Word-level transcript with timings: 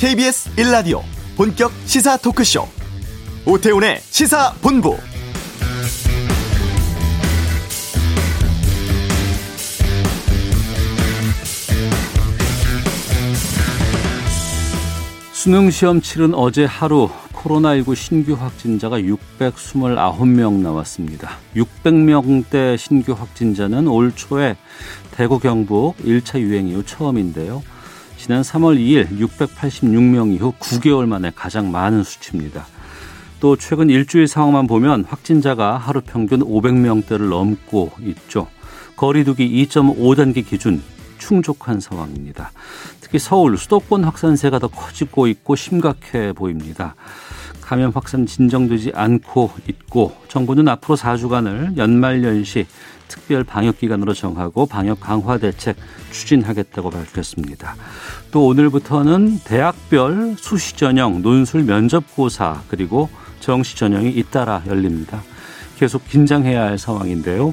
KBS 0.00 0.56
1라디오 0.56 1.02
본격 1.36 1.70
시사 1.84 2.16
토크쇼 2.16 2.66
오태훈의 3.44 4.00
시사본부 4.00 4.96
수능 15.34 15.70
시험 15.70 16.00
치른 16.00 16.32
어제 16.32 16.64
하루 16.64 17.10
코로나19 17.34 17.94
신규 17.94 18.32
확진자가 18.32 19.00
629명 19.00 20.60
나왔습니다. 20.60 21.32
600명대 21.54 22.78
신규 22.78 23.12
확진자는 23.12 23.86
올 23.86 24.12
초에 24.16 24.56
대구 25.10 25.38
경북 25.38 25.98
1차 25.98 26.40
유행 26.40 26.68
이후 26.68 26.82
처음인데요. 26.86 27.62
지난 28.20 28.42
3월 28.42 28.76
2일 28.76 29.18
686명 29.18 30.34
이후 30.34 30.52
9개월 30.60 31.06
만에 31.06 31.32
가장 31.34 31.72
많은 31.72 32.04
수치입니다. 32.04 32.66
또 33.40 33.56
최근 33.56 33.88
일주일 33.88 34.28
상황만 34.28 34.66
보면 34.66 35.06
확진자가 35.08 35.78
하루 35.78 36.02
평균 36.02 36.40
500명대를 36.40 37.30
넘고 37.30 37.92
있죠. 38.02 38.46
거리두기 38.96 39.66
2.5단계 39.66 40.46
기준 40.46 40.82
충족한 41.16 41.80
상황입니다. 41.80 42.52
특히 43.00 43.18
서울 43.18 43.56
수도권 43.56 44.04
확산세가 44.04 44.58
더 44.58 44.68
커지고 44.68 45.26
있고 45.26 45.56
심각해 45.56 46.34
보입니다. 46.34 46.96
감염 47.62 47.90
확산 47.94 48.26
진정되지 48.26 48.92
않고 48.94 49.50
있고 49.66 50.14
정부는 50.28 50.68
앞으로 50.68 50.96
4주간을 50.96 51.78
연말연시 51.78 52.66
특별 53.10 53.44
방역 53.44 53.78
기간으로 53.78 54.14
정하고 54.14 54.64
방역 54.66 55.00
강화 55.00 55.36
대책 55.36 55.76
추진하겠다고 56.12 56.90
밝혔습니다. 56.90 57.74
또 58.30 58.46
오늘부터는 58.46 59.40
대학별 59.44 60.36
수시 60.38 60.76
전형 60.76 61.20
논술 61.20 61.64
면접 61.64 62.04
고사 62.14 62.62
그리고 62.68 63.10
정시 63.40 63.76
전형이 63.76 64.10
잇따라 64.10 64.62
열립니다. 64.66 65.22
계속 65.76 66.06
긴장해야 66.08 66.62
할 66.62 66.78
상황인데요. 66.78 67.52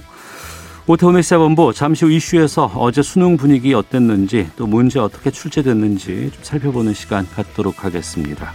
오태훈의 0.85 1.23
시사본부 1.23 1.73
잠시 1.73 2.05
후 2.05 2.11
이슈에서 2.11 2.71
어제 2.75 3.01
수능 3.01 3.35
분위기 3.35 3.73
어땠는지 3.73 4.49
또 4.55 4.67
문제 4.67 4.99
어떻게 4.99 5.31
출제됐는지 5.31 6.31
좀 6.33 6.43
살펴보는 6.43 6.93
시간 6.93 7.27
갖도록 7.29 7.83
하겠습니다. 7.83 8.53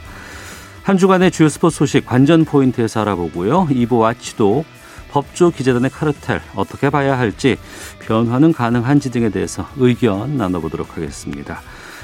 한 0.82 0.96
주간의 0.96 1.30
주요 1.30 1.48
스포츠 1.48 1.78
소식 1.78 2.06
관전 2.06 2.44
포인트에서 2.44 3.02
알아보고요. 3.02 3.68
2부 3.70 3.98
와치도 3.98 4.64
법조 5.12 5.50
기재단의 5.50 5.90
카르텔 5.90 6.40
어떻게 6.56 6.90
봐야 6.90 7.18
할지 7.18 7.58
변화는 8.00 8.52
가능한지 8.52 9.10
등에 9.10 9.28
대해서 9.28 9.68
의견 9.76 10.36
나눠보도록 10.38 10.96
하겠습니다. 10.96 11.60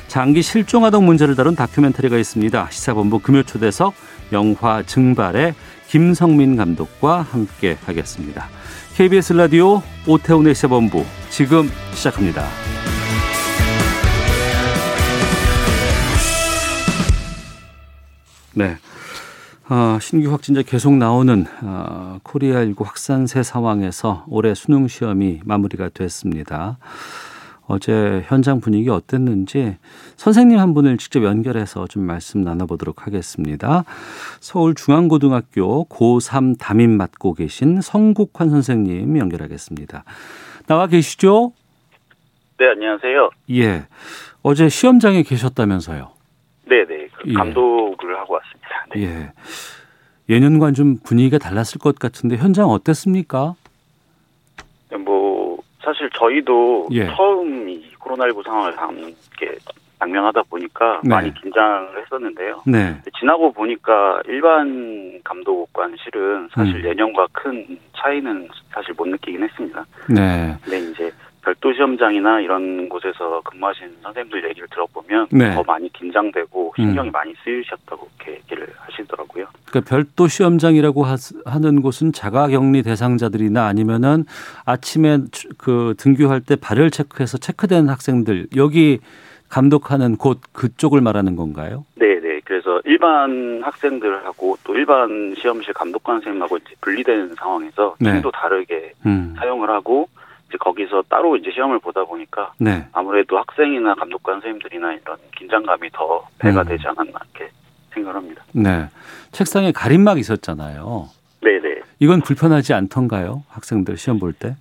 장기 0.09 0.43
실종 0.43 0.85
아동 0.85 1.07
문제를 1.07 1.35
다룬 1.35 1.57
다큐멘터리가 1.57 2.17
있습니다. 2.19 2.69
시사본부 2.71 3.19
금요 3.19 3.43
초대석 3.43 3.95
영화 4.33 4.83
증발의 4.83 5.55
김성민 5.89 6.57
감독과 6.57 7.23
함께 7.23 7.79
하겠습니다. 7.85 8.49
KBS 8.97 9.33
라디오 9.33 9.83
오태훈의 10.07 10.55
시사본부 10.55 11.05
지금 11.31 11.71
시작합니다. 11.95 12.47
네. 18.55 18.77
어, 19.71 19.99
신규 20.01 20.33
확진자 20.33 20.63
계속 20.63 20.95
나오는 20.95 21.45
어, 21.63 22.19
코리아19 22.25 22.85
확산세 22.85 23.43
상황에서 23.43 24.25
올해 24.27 24.55
수능 24.55 24.89
시험이 24.89 25.41
마무리가 25.45 25.91
됐습니다. 25.91 26.79
어제 27.67 28.25
현장 28.25 28.61
분위기 28.61 28.89
어땠는지 28.89 29.77
선생님 30.17 30.59
한 30.59 30.73
분을 30.73 30.97
직접 30.97 31.23
연결해서 31.23 31.87
좀 31.87 32.05
말씀 32.05 32.41
나눠보도록 32.41 33.07
하겠습니다. 33.07 33.85
서울중앙고등학교 34.41 35.85
고3 35.85 36.59
담임 36.59 36.97
맡고 36.97 37.35
계신 37.35 37.83
성국환 37.83 38.49
선생님 38.49 39.19
연결하겠습니다. 39.19 40.05
나와 40.67 40.87
계시죠? 40.87 41.53
네, 42.59 42.69
안녕하세요. 42.71 43.31
예. 43.51 43.87
어제 44.43 44.71
시험장에 44.71 45.23
계셨다면서요? 45.25 46.13
네네. 46.69 47.09
그 47.19 47.33
감독을 47.35 48.15
예. 48.15 48.19
하고 48.19 48.35
왔습니다. 48.35 48.68
네. 48.95 49.03
예. 49.03 49.33
예년과는 50.29 50.75
좀 50.75 50.99
분위기가 51.03 51.39
달랐을 51.39 51.79
것 51.81 51.99
같은데 51.99 52.37
현장 52.37 52.69
어땠습니까? 52.69 53.55
뭐 55.05 55.59
사실 55.83 56.11
저희도 56.15 56.89
예. 56.93 57.07
처음 57.07 57.69
이 57.69 57.83
코로나19 57.99 58.45
상황을 58.45 58.77
함께 58.79 59.57
당면하다 59.99 60.43
보니까 60.45 61.01
네. 61.03 61.11
많이 61.11 61.35
긴장을 61.35 62.01
했었는데요. 62.01 62.63
네. 62.67 63.01
지나고 63.19 63.53
보니까 63.53 64.21
일반 64.27 65.21
감독관 65.25 65.97
실은 66.03 66.49
사실 66.53 66.77
음. 66.77 66.85
예년과 66.85 67.29
큰 67.33 67.79
차이는 67.97 68.49
사실 68.71 68.95
못 68.97 69.09
느끼긴 69.09 69.43
했습니다. 69.43 69.85
네. 70.09 70.57
근데 70.63 70.79
이제 70.79 71.11
별도 71.49 71.73
시험장이나 71.73 72.41
이런 72.41 72.89
곳에서 72.91 73.41
근무하신 73.43 73.89
선생님들 74.03 74.51
얘기를 74.51 74.69
들어보면 74.69 75.29
네. 75.31 75.55
더 75.55 75.63
많이 75.67 75.91
긴장되고 75.93 76.75
신경이 76.77 77.09
음. 77.09 77.13
많이 77.13 77.35
쓰이셨다고 77.43 78.09
이렇게 78.19 78.33
얘기를 78.43 78.67
하시더라고요. 78.77 79.47
그러니까 79.67 79.89
별도 79.89 80.29
시험장이라고 80.29 81.05
하는 81.47 81.83
곳은 81.83 82.13
자가격리 82.13 82.83
대상자들이나 82.83 83.67
아니면은 83.67 84.25
아침에 84.67 85.19
그 85.57 85.95
등교할 85.97 86.43
때 86.43 86.57
발열 86.57 86.91
체크해서 86.91 87.39
체크된 87.39 87.89
학생들 87.89 88.49
여기 88.57 88.99
감독하는 89.49 90.17
곳 90.17 90.41
그쪽을 90.53 91.01
말하는 91.01 91.35
건가요? 91.35 91.87
네, 91.95 92.21
네. 92.21 92.41
그래서 92.45 92.83
일반 92.85 93.63
학생들하고 93.63 94.59
또 94.65 94.75
일반 94.75 95.35
시험실 95.39 95.73
감독관 95.73 96.17
선생님하고 96.17 96.59
이제 96.59 96.75
분리된 96.83 97.35
상황에서 97.37 97.97
팀도 97.99 98.31
네. 98.31 98.39
다르게 98.39 98.93
음. 99.07 99.35
사용을 99.39 99.71
하고 99.71 100.09
이제 100.49 100.57
거기서 100.59 101.03
따로 101.09 101.37
이제 101.37 101.51
시험을 101.53 101.79
보다 101.79 102.05
보니까 102.05 102.53
네. 102.59 102.87
아무래도 102.93 103.39
학생이나 103.39 103.95
감독관 103.95 104.37
선생님들이나 104.37 104.95
이런 104.95 105.17
긴장감이 105.37 105.91
더 105.93 106.27
배가 106.39 106.63
음. 106.63 106.67
되지 106.67 106.87
않았나 106.87 107.21
이렇게 107.35 107.53
생각합니다. 107.93 108.43
네. 108.53 108.87
책상에 109.33 109.73
가림막 109.73 110.19
있었잖아요. 110.19 111.09
네네. 111.43 111.61
네. 111.61 111.81
이건 112.01 112.23
불편하지 112.23 112.73
않던가요? 112.73 113.45
학생들 113.49 113.97
시험 113.97 114.19
볼 114.19 114.33
때? 114.33 114.57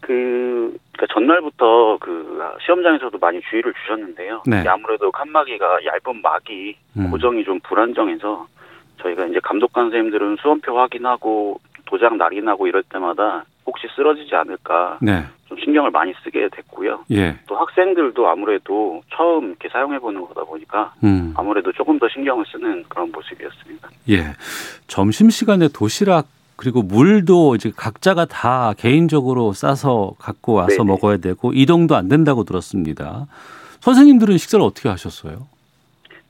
그, 0.00 0.76
그러니까 0.92 1.14
전날부터 1.14 1.98
그 2.00 2.38
시험장에서도 2.64 3.18
많이 3.18 3.40
주의를 3.48 3.72
주셨는데요. 3.82 4.42
네. 4.46 4.64
아무래도 4.68 5.10
칸막이가 5.10 5.84
얇은 5.84 6.20
막이 6.22 6.76
음. 6.98 7.10
고정이 7.10 7.44
좀 7.44 7.58
불안정해서 7.60 8.46
저희가 9.00 9.26
이제 9.26 9.40
감독관 9.42 9.86
선생님들은 9.86 10.36
수험표 10.42 10.78
확인하고 10.78 11.60
도장 11.92 12.16
날인하고 12.16 12.66
이럴 12.66 12.82
때마다 12.84 13.44
혹시 13.66 13.86
쓰러지지 13.94 14.34
않을까 14.34 14.98
네. 15.02 15.24
좀 15.46 15.58
신경을 15.62 15.90
많이 15.90 16.14
쓰게 16.24 16.48
됐고요. 16.50 17.04
예. 17.10 17.36
또 17.46 17.54
학생들도 17.54 18.26
아무래도 18.26 19.02
처음 19.14 19.50
이렇게 19.50 19.68
사용해 19.68 19.98
보는 19.98 20.22
거다 20.22 20.42
보니까 20.44 20.94
음. 21.04 21.34
아무래도 21.36 21.70
조금 21.72 21.98
더 21.98 22.08
신경을 22.08 22.46
쓰는 22.50 22.84
그런 22.88 23.12
모습이었습니다. 23.12 23.90
예. 24.08 24.32
점심 24.86 25.28
시간에 25.28 25.68
도시락 25.68 26.28
그리고 26.56 26.80
물도 26.82 27.56
이제 27.56 27.70
각자가 27.76 28.24
다 28.24 28.72
개인적으로 28.78 29.52
싸서 29.52 30.14
갖고 30.18 30.54
와서 30.54 30.78
네네. 30.78 30.84
먹어야 30.84 31.18
되고 31.18 31.52
이동도 31.52 31.94
안 31.94 32.08
된다고 32.08 32.44
들었습니다. 32.44 33.26
선생님들은 33.80 34.38
식사를 34.38 34.64
어떻게 34.64 34.88
하셨어요? 34.88 35.46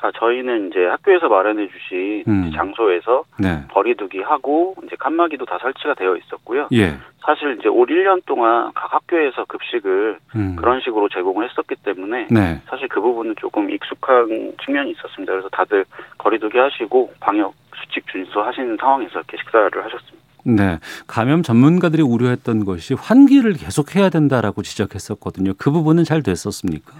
아, 0.02 0.10
저희는 0.18 0.68
이제 0.68 0.84
학교에서 0.84 1.28
마련해 1.28 1.68
주신 1.68 2.24
음. 2.26 2.50
장소에서 2.54 3.22
네. 3.38 3.62
거리두기 3.72 4.20
하고 4.20 4.74
이제 4.84 4.96
칸막이도 4.98 5.44
다 5.44 5.58
설치가 5.62 5.94
되어 5.94 6.16
있었고요. 6.16 6.66
예. 6.72 6.96
사실 7.24 7.56
이제 7.58 7.68
올 7.68 7.86
1년 7.86 8.20
동안 8.26 8.72
각 8.74 8.92
학교에서 8.92 9.44
급식을 9.44 10.18
음. 10.34 10.56
그런 10.56 10.80
식으로 10.80 11.08
제공을 11.08 11.48
했었기 11.48 11.76
때문에 11.84 12.26
네. 12.32 12.60
사실 12.66 12.88
그 12.88 13.00
부분은 13.00 13.36
조금 13.38 13.70
익숙한 13.70 14.54
측면이 14.64 14.90
있었습니다. 14.90 15.32
그래서 15.32 15.48
다들 15.50 15.84
거리두기 16.18 16.58
하시고 16.58 17.12
방역 17.20 17.54
수칙 17.76 18.04
준수하시는 18.08 18.76
상황에서 18.80 19.20
이렇게 19.20 19.36
식사를 19.36 19.70
하셨습니다. 19.84 20.22
네. 20.44 20.80
감염 21.06 21.44
전문가들이 21.44 22.02
우려했던 22.02 22.64
것이 22.64 22.94
환기를 22.94 23.52
계속 23.52 23.94
해야 23.94 24.10
된다라고 24.10 24.62
지적했었거든요. 24.62 25.52
그 25.56 25.70
부분은 25.70 26.02
잘 26.02 26.24
됐었습니까? 26.24 26.92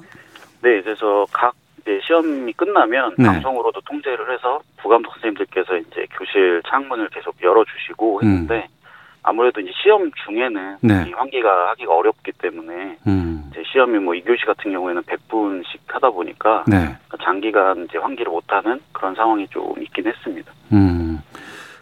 네. 0.62 0.81
그래서 0.82 1.26
각 1.32 1.52
이제 1.82 2.00
시험이 2.06 2.52
끝나면 2.52 3.14
네. 3.19 3.26
방송으로도 3.26 3.81
통제를 3.82 4.32
해서 4.32 4.61
부감독 4.79 5.12
선생님들께서 5.14 5.76
이제 5.79 6.06
교실 6.17 6.62
창문을 6.69 7.08
계속 7.08 7.34
열어주시고 7.43 8.23
했는데 8.23 8.69
음. 8.69 8.82
아무래도 9.25 9.61
이제 9.61 9.70
시험 9.82 10.11
중에는 10.25 10.79
네. 10.81 11.05
이 11.08 11.12
환기가 11.12 11.70
하기가 11.70 11.94
어렵기 11.94 12.32
때문에 12.38 12.96
음. 13.06 13.50
이제 13.50 13.62
시험이 13.70 13.99
뭐 13.99 14.14
2교시 14.14 14.46
같은 14.46 14.73
경우에는 14.73 15.02
100분씩 15.02 15.79
하다 15.87 16.11
보니까 16.11 16.64
네. 16.67 16.96
장기간 17.23 17.87
이제 17.88 17.99
환기를 17.99 18.31
못하는 18.31 18.81
그런 18.93 19.14
상황이 19.14 19.46
좀 19.49 19.75
있긴 19.81 20.06
했습니다. 20.06 20.52
음. 20.73 21.23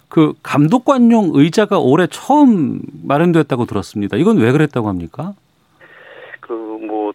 그 0.08 0.34
감독관용 0.42 1.30
의자가 1.34 1.78
올해 1.78 2.06
처음 2.08 2.80
마련됐다고 3.06 3.64
들었습니다. 3.64 4.16
이건 4.16 4.38
왜 4.38 4.50
그랬다고 4.52 4.88
합니까? 4.88 5.34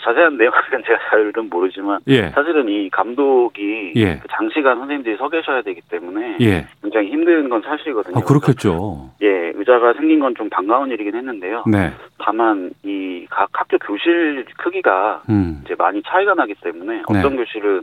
자세한 0.06 0.38
내용은 0.38 0.56
제가 0.86 1.00
잘은 1.10 1.50
모르지만 1.50 2.00
예. 2.08 2.30
사실은 2.30 2.70
이 2.70 2.90
감독이 2.92 3.94
예. 3.96 4.20
그 4.20 4.28
장시간 4.30 4.78
선생님들이 4.78 5.18
서 5.18 5.28
계셔야 5.30 5.64
되기 5.64 5.82
때문에 5.90 6.38
예. 6.42 6.68
굉장히 6.84 7.10
힘든 7.12 7.50
건 7.50 7.62
사실이거든요. 7.64 8.18
아, 8.18 8.22
그렇겠죠. 8.22 9.10
예, 9.24 9.52
의자가 9.56 9.94
생긴 9.94 10.20
건 10.20 10.36
좀 10.36 10.50
반가운 10.50 10.90
일이긴 10.92 11.16
했는데요. 11.16 11.64
네. 11.68 11.92
다만 12.20 12.72
이 12.84 13.26
각 13.32 13.50
학교 13.54 13.78
교실 13.80 14.46
크기가 14.58 15.24
음. 15.30 15.62
이제 15.66 15.74
많이 15.78 16.02
차이가 16.04 16.34
나기 16.36 16.54
때문에 16.62 17.02
어떤 17.08 17.32
네. 17.32 17.38
교실은 17.38 17.82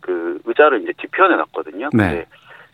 그 0.00 0.38
의자를 0.44 0.82
이제 0.82 0.92
뒤편에 0.98 1.34
놨거든요. 1.36 1.88
네. 1.92 2.26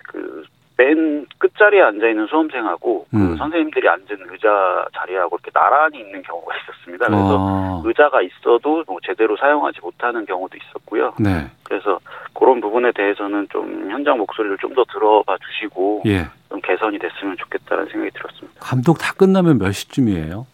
그 0.06 0.44
맨 0.81 1.27
끝자리에 1.37 1.82
앉아 1.82 2.09
있는 2.09 2.27
수험생하고 2.27 3.06
그 3.11 3.17
음. 3.17 3.31
그 3.32 3.37
선생님들이 3.37 3.87
앉은 3.87 4.06
의자 4.31 4.87
자리하고 4.94 5.37
이렇게 5.37 5.50
나란히 5.50 5.99
있는 6.00 6.23
경우가 6.23 6.55
있었습니다. 6.56 7.06
그래서 7.06 7.37
아. 7.38 7.82
의자가 7.85 8.23
있어도 8.23 8.82
뭐 8.87 8.97
제대로 9.05 9.37
사용하지 9.37 9.81
못하는 9.82 10.25
경우도 10.25 10.56
있었고요. 10.56 11.12
네. 11.21 11.50
그래서 11.65 11.99
그런 12.32 12.62
부분에 12.62 12.93
대해서는 12.93 13.49
좀 13.50 13.91
현장 13.91 14.17
목소리를 14.17 14.56
좀 14.59 14.71
더 14.71 14.85
들어봐 14.85 15.37
주시고 15.38 16.03
예. 16.06 16.27
좀 16.49 16.61
개선이 16.61 16.97
됐으면 17.00 17.37
좋겠다는 17.37 17.87
생각이 17.87 18.12
들었습니다. 18.12 18.61
감독 18.61 18.99
다 18.99 19.12
끝나면 19.15 19.59
몇 19.59 19.73
시쯤이에요? 19.73 20.47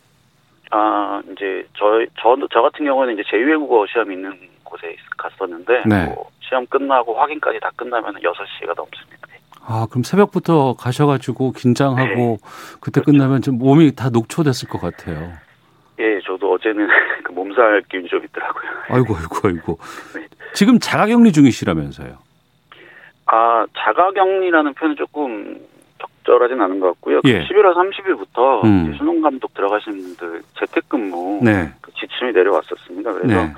아 0.70 1.20
이제 1.30 1.66
저저 1.78 2.06
저, 2.18 2.36
저 2.50 2.62
같은 2.62 2.84
경우는 2.86 3.12
이제 3.14 3.22
제2외국어 3.30 3.86
시험 3.92 4.10
있는 4.10 4.32
곳에 4.64 4.96
갔었는데 5.18 5.82
네. 5.84 6.06
뭐 6.06 6.30
시험 6.40 6.66
끝나고 6.66 7.14
확인까지 7.14 7.60
다 7.60 7.70
끝나면 7.76 8.14
6시가 8.14 8.74
넘습니다. 8.74 9.25
아, 9.68 9.86
그럼 9.90 10.04
새벽부터 10.04 10.74
가셔가지고 10.78 11.52
긴장하고 11.52 12.14
네. 12.14 12.36
그때 12.80 13.00
끝나면 13.00 13.42
좀 13.42 13.58
몸이 13.58 13.96
다 13.96 14.10
녹초됐을 14.10 14.68
것 14.68 14.80
같아요. 14.80 15.32
예, 15.98 16.20
저도 16.24 16.52
어제는 16.52 16.86
그 17.24 17.32
몸살 17.32 17.82
기운이 17.90 18.08
좀 18.08 18.24
있더라고요. 18.24 18.70
아이고, 18.88 19.16
아이고, 19.16 19.48
아이고. 19.48 19.78
네. 20.14 20.26
지금 20.54 20.78
자가격리 20.78 21.32
중이시라면서요? 21.32 22.16
아, 23.26 23.66
자가격리라는 23.76 24.74
표현은 24.74 24.96
조금 24.96 25.58
적절하진 25.98 26.60
않은 26.60 26.78
것 26.78 26.88
같고요. 26.92 27.22
그 27.22 27.30
예. 27.30 27.44
11월 27.44 27.74
30일부터 27.74 28.64
음. 28.64 28.94
수능 28.96 29.20
감독 29.20 29.52
들어가신 29.54 29.92
분들 29.92 30.42
재택근무 30.60 31.40
네. 31.42 31.72
그 31.80 31.90
지침이 31.92 32.32
내려왔었습니다. 32.32 33.12
그래서 33.12 33.26
네. 33.34 33.52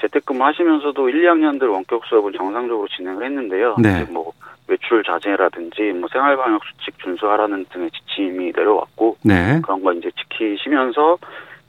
재택근무 0.00 0.44
하시면서도 0.44 1.08
1, 1.08 1.22
2학년들 1.22 1.70
원격 1.70 2.04
수업은 2.06 2.32
정상적으로 2.36 2.86
진행을 2.88 3.24
했는데요. 3.24 3.76
네. 3.78 4.04
뭐 4.10 4.32
외출 4.68 5.02
자제라든지 5.04 5.92
뭐 5.92 6.08
생활방역 6.12 6.62
수칙 6.64 6.98
준수하라는 6.98 7.66
등의 7.72 7.90
지침이 7.90 8.52
내려왔고 8.54 9.16
네. 9.22 9.60
그런 9.62 9.82
거 9.82 9.92
이제 9.92 10.10
지키시면서 10.10 11.18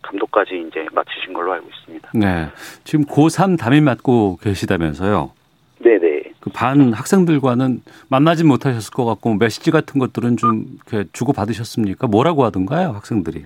감독까지 0.01 0.65
이제 0.67 0.85
마치신 0.91 1.33
걸로 1.33 1.53
알고 1.53 1.67
있습니다. 1.67 2.11
네. 2.13 2.47
지금 2.83 3.05
고3 3.05 3.57
담임 3.59 3.85
맡고 3.85 4.37
계시다면서요? 4.41 5.31
네네. 5.79 6.23
그 6.39 6.49
반 6.53 6.93
학생들과는 6.93 7.81
만나지 8.09 8.43
못하셨을 8.43 8.91
것 8.93 9.05
같고 9.05 9.35
메시지 9.35 9.71
같은 9.71 9.99
것들은 9.99 10.37
좀 10.37 10.65
주고 11.13 11.33
받으셨습니까? 11.33 12.07
뭐라고 12.07 12.45
하던가요, 12.45 12.89
학생들이? 12.89 13.43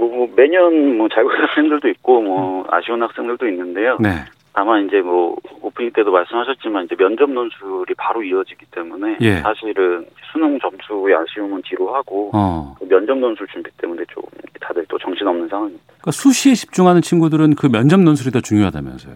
뭐, 0.00 0.08
뭐 0.08 0.28
매년 0.34 0.96
뭐 0.96 1.08
잘고는 1.08 1.38
학생들도 1.42 1.88
있고 1.88 2.22
뭐 2.22 2.66
아쉬운 2.70 3.02
학생들도 3.02 3.46
있는데요. 3.48 3.98
네. 4.00 4.10
다만 4.52 4.86
이제 4.86 5.00
뭐 5.00 5.36
오프닝 5.60 5.92
때도 5.92 6.10
말씀하셨지만 6.10 6.86
이제 6.86 6.96
면접 6.96 7.30
논술이 7.30 7.94
바로 7.96 8.22
이어지기 8.22 8.66
때문에 8.72 9.18
예. 9.20 9.36
사실은 9.36 10.04
수능 10.32 10.58
점수의 10.58 11.14
아쉬움은 11.14 11.62
뒤로 11.64 11.94
하고 11.94 12.30
어. 12.34 12.74
그 12.78 12.88
면접 12.88 13.16
논술 13.16 13.46
준비 13.48 13.70
때문에 13.76 14.02
좀 14.08 14.24
다들 14.60 14.84
또 14.88 14.98
정신없는 14.98 15.48
상황입니다. 15.48 15.84
그러니까 15.86 16.10
수시에 16.10 16.54
집중하는 16.54 17.00
친구들은 17.02 17.54
그 17.54 17.68
면접 17.70 18.00
논술이 18.00 18.32
더 18.32 18.40
중요하다면서요? 18.40 19.14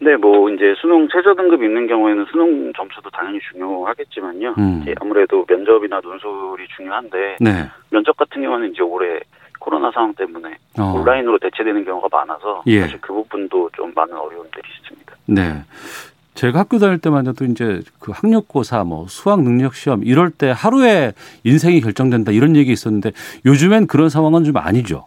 네, 0.00 0.16
뭐 0.16 0.48
이제 0.50 0.74
수능 0.80 1.08
최저 1.12 1.34
등급 1.34 1.62
있는 1.62 1.88
경우에는 1.88 2.24
수능 2.30 2.72
점수도 2.72 3.10
당연히 3.10 3.40
중요하겠지만요. 3.50 4.54
음. 4.56 4.84
아무래도 5.00 5.44
면접이나 5.46 6.00
논술이 6.00 6.68
중요한데 6.76 7.36
네. 7.40 7.50
면접 7.90 8.16
같은 8.16 8.40
경우는 8.40 8.70
이제 8.70 8.82
올해 8.82 9.20
코로나 9.68 9.90
상황 9.90 10.14
때문에 10.14 10.56
어. 10.78 10.94
온라인으로 10.96 11.38
대체되는 11.38 11.84
경우가 11.84 12.08
많아서 12.10 12.62
예. 12.66 12.80
사실 12.80 12.98
그 13.02 13.12
부분도 13.12 13.68
좀 13.76 13.92
많은 13.94 14.14
어려움들이 14.16 14.62
있습니다. 14.82 15.12
네. 15.26 15.62
제가 16.34 16.60
학교 16.60 16.78
다닐 16.78 16.98
때만 16.98 17.26
해도 17.26 17.44
이제 17.44 17.80
그 18.00 18.12
학력고사, 18.14 18.84
뭐 18.84 19.06
수학 19.08 19.42
능력 19.42 19.74
시험 19.74 20.02
이럴 20.04 20.30
때 20.30 20.50
하루에 20.56 21.12
인생이 21.44 21.82
결정된다 21.82 22.32
이런 22.32 22.56
얘기 22.56 22.72
있었는데 22.72 23.10
요즘엔 23.44 23.88
그런 23.88 24.08
상황은 24.08 24.44
좀 24.44 24.56
아니죠. 24.56 25.06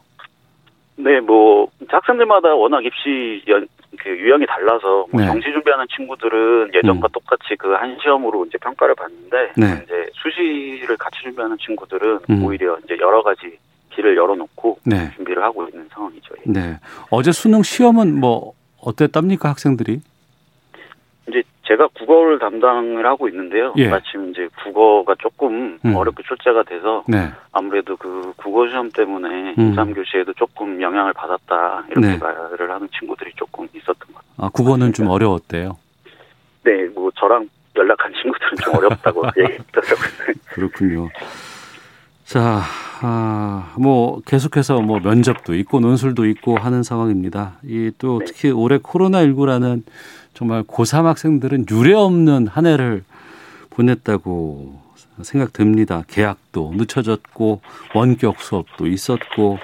네, 0.98 1.20
뭐 1.22 1.68
학생들마다 1.88 2.54
워낙 2.54 2.86
입시 2.86 3.42
연, 3.48 3.66
그 3.98 4.10
유형이 4.10 4.46
달라서 4.46 5.08
뭐 5.12 5.22
네. 5.22 5.26
정시 5.26 5.52
준비하는 5.52 5.86
친구들은 5.96 6.72
예전과 6.76 7.08
음. 7.08 7.12
똑같이 7.12 7.56
그 7.58 7.74
한 7.74 7.98
시험으로 8.04 8.46
이제 8.46 8.60
평가를 8.60 8.94
받는데 8.94 9.54
네. 9.58 9.82
이제 9.86 10.10
수시를 10.14 10.98
같이 10.98 11.20
준비하는 11.24 11.58
친구들은 11.58 12.20
음. 12.30 12.44
오히려 12.46 12.78
이제 12.84 12.96
여러 13.00 13.24
가지 13.24 13.58
길을 13.92 14.18
열어놓고 14.18 14.80
네. 14.86 15.12
준비를 15.16 15.44
하고 15.44 15.68
있는 15.68 15.88
상황이죠. 15.94 16.36
예. 16.48 16.52
네. 16.52 16.80
어제 17.10 17.32
수능 17.32 17.64
시험은 17.64 18.20
뭐 18.20 18.54
어땠답니까 18.82 19.50
학생들이? 19.50 20.02
이제 21.30 21.44
제가 21.64 21.88
국어를 21.94 22.40
담당을 22.40 23.06
하고 23.06 23.30
있는데요. 23.30 23.74
예. 23.78 23.88
마침 23.88 24.32
이제 24.32 24.50
국어가 24.64 25.16
조금 25.20 25.78
음. 25.86 25.96
어렵게 25.96 26.24
출제가 26.24 26.64
돼서 26.64 27.04
네. 27.08 27.30
아무래도 27.52 27.96
그 27.96 28.34
국어 28.36 28.68
시험 28.68 28.90
때문에 28.92 29.56
음. 29.58 29.76
3 29.76 29.94
교시에도 29.94 30.34
조금 30.34 30.82
영향을 30.82 31.14
받았다 31.14 31.86
이렇게 31.90 32.08
네. 32.08 32.18
말을 32.18 32.72
하는 32.72 32.90
친구들이 32.98 33.32
조금 33.36 33.68
있었던 33.74 33.96
것 33.96 34.16
같아요. 34.16 34.32
아 34.38 34.50
국어는 34.50 34.94
좀 34.94 35.08
어려웠대요. 35.08 35.78
네, 36.64 36.86
뭐 36.94 37.10
저랑 37.16 37.48
연락한 37.76 38.12
친구들은 38.22 38.58
좀 38.64 38.76
어렵다고 38.76 39.24
얘기했더라고요. 39.38 40.34
그렇군요. 40.50 41.10
자, 42.32 42.62
아, 43.02 43.74
뭐 43.78 44.22
계속해서 44.26 44.80
뭐 44.82 45.00
면접도 45.00 45.54
있고 45.56 45.80
논술도 45.82 46.26
있고 46.28 46.58
하는 46.58 46.84
상황입니다. 46.84 47.54
이 47.66 47.92
또 47.98 48.22
특히 48.26 48.52
올해 48.52 48.78
코로나19라는 48.78 49.84
정말 50.34 50.64
고3 50.64 51.04
학생들은 51.04 51.66
유례 51.72 51.94
없는 51.94 52.48
한 52.48 52.66
해를 52.66 53.04
보냈다고 53.72 54.80
생각됩니다. 55.24 56.04
계약도 56.08 56.74
늦춰졌고 56.76 57.62
원격 57.94 58.40
수업도 58.42 58.88
있었고 58.88 59.60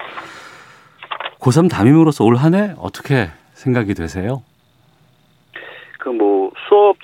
고3 1.40 1.70
담임으로서 1.70 2.24
올 2.24 2.36
한 2.36 2.54
해 2.54 2.74
어떻게 2.78 3.30
생각이 3.54 3.94
되세요? 3.94 4.42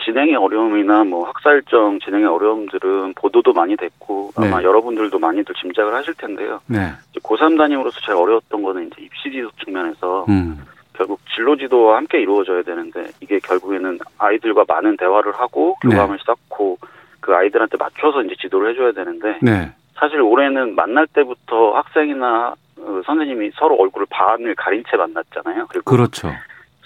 진행의 0.04 0.37
어려움이나 0.37 1.04
뭐 1.04 1.26
학사 1.26 1.52
일정 1.52 1.99
진행의 2.00 2.26
어려움들은 2.26 3.14
보도도 3.14 3.52
많이 3.52 3.76
됐고 3.76 4.32
아마 4.37 4.58
네. 4.58 4.64
여러분들도 4.64 5.18
많이들 5.18 5.54
짐작을 5.54 5.94
하실 5.94 6.14
텐데요. 6.14 6.61
네. 6.66 6.92
고3 7.23 7.56
담임으로서 7.56 8.00
제일 8.00 8.18
어려웠던 8.18 8.62
거는 8.62 8.87
이제 8.88 9.02
입시 9.02 9.30
지도 9.30 9.50
측면에서 9.64 10.26
음. 10.28 10.62
결국 10.92 11.20
진로 11.34 11.56
지도와 11.56 11.96
함께 11.96 12.20
이루어져야 12.20 12.62
되는데 12.62 13.06
이게 13.20 13.38
결국에는 13.40 13.99
아이들과 14.18 14.64
많은 14.68 14.96
대화를 14.96 15.32
하고 15.32 15.75
교감을 15.82 16.18
네. 16.18 16.25
쌓고 16.25 16.78
그 17.20 17.34
아이들한테 17.34 17.76
맞춰서 17.78 18.23
이제 18.23 18.34
지도를 18.40 18.70
해줘야 18.70 18.92
되는데 18.92 19.38
네. 19.42 19.73
사실 19.94 20.20
올해는 20.20 20.75
만날 20.75 21.06
때부터 21.06 21.73
학생이나 21.73 22.54
어, 22.78 23.02
선생님이 23.06 23.52
서로 23.54 23.76
얼굴을 23.76 24.06
반을 24.11 24.54
가린 24.56 24.84
채 24.90 24.96
만났잖아요. 24.96 25.66
그리고 25.68 25.90
그렇죠. 25.90 26.30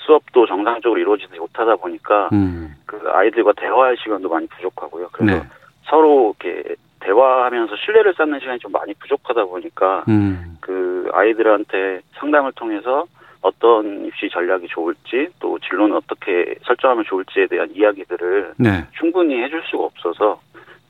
수업도 0.08 0.46
정상적으로 0.46 0.98
이루어지지 0.98 1.38
못하다 1.38 1.76
보니까 1.76 2.30
음. 2.32 2.74
그 2.86 2.98
아이들과 3.12 3.52
대화할 3.52 3.96
시간도 3.98 4.30
많이 4.30 4.46
부족하고요. 4.46 5.10
그래서 5.12 5.42
네. 5.42 5.48
서로 5.84 6.34
이렇게 6.40 6.76
대화하면서 7.00 7.76
신뢰를 7.76 8.14
쌓는 8.14 8.40
시간이 8.40 8.58
좀 8.58 8.72
많이 8.72 8.94
부족하다 8.94 9.44
보니까 9.44 10.04
음. 10.08 10.56
그 10.60 11.10
아이들한테 11.12 12.00
상담을 12.14 12.52
통해서 12.52 13.04
어떤 13.42 14.06
입시 14.06 14.28
전략이 14.30 14.66
좋을지 14.68 15.28
또 15.38 15.58
진로는 15.58 15.96
어떻게 15.96 16.54
설정하면 16.64 17.04
좋을지에 17.04 17.46
대한 17.46 17.68
이야기들을 17.72 18.54
네. 18.56 18.86
충분히 18.98 19.40
해줄 19.42 19.62
수가 19.70 19.84
없어서 19.84 20.40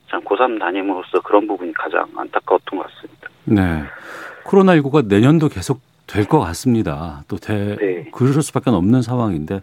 참 0.09 0.21
고3 0.21 0.59
담임으로서 0.59 1.21
그런 1.21 1.45
부분이 1.45 1.73
가장 1.73 2.07
안타까웠던 2.15 2.79
것 2.79 2.87
같습니다. 2.87 3.27
네. 3.43 3.83
코로나19가 4.45 5.07
내년도 5.07 5.49
계속 5.49 5.88
될 6.09 6.25
것 6.25 6.39
같습니다. 6.39 7.23
또 7.27 7.37
대, 7.37 7.75
네. 7.75 8.09
그럴 8.11 8.41
수밖에 8.41 8.69
없는 8.71 9.01
상황인데 9.01 9.61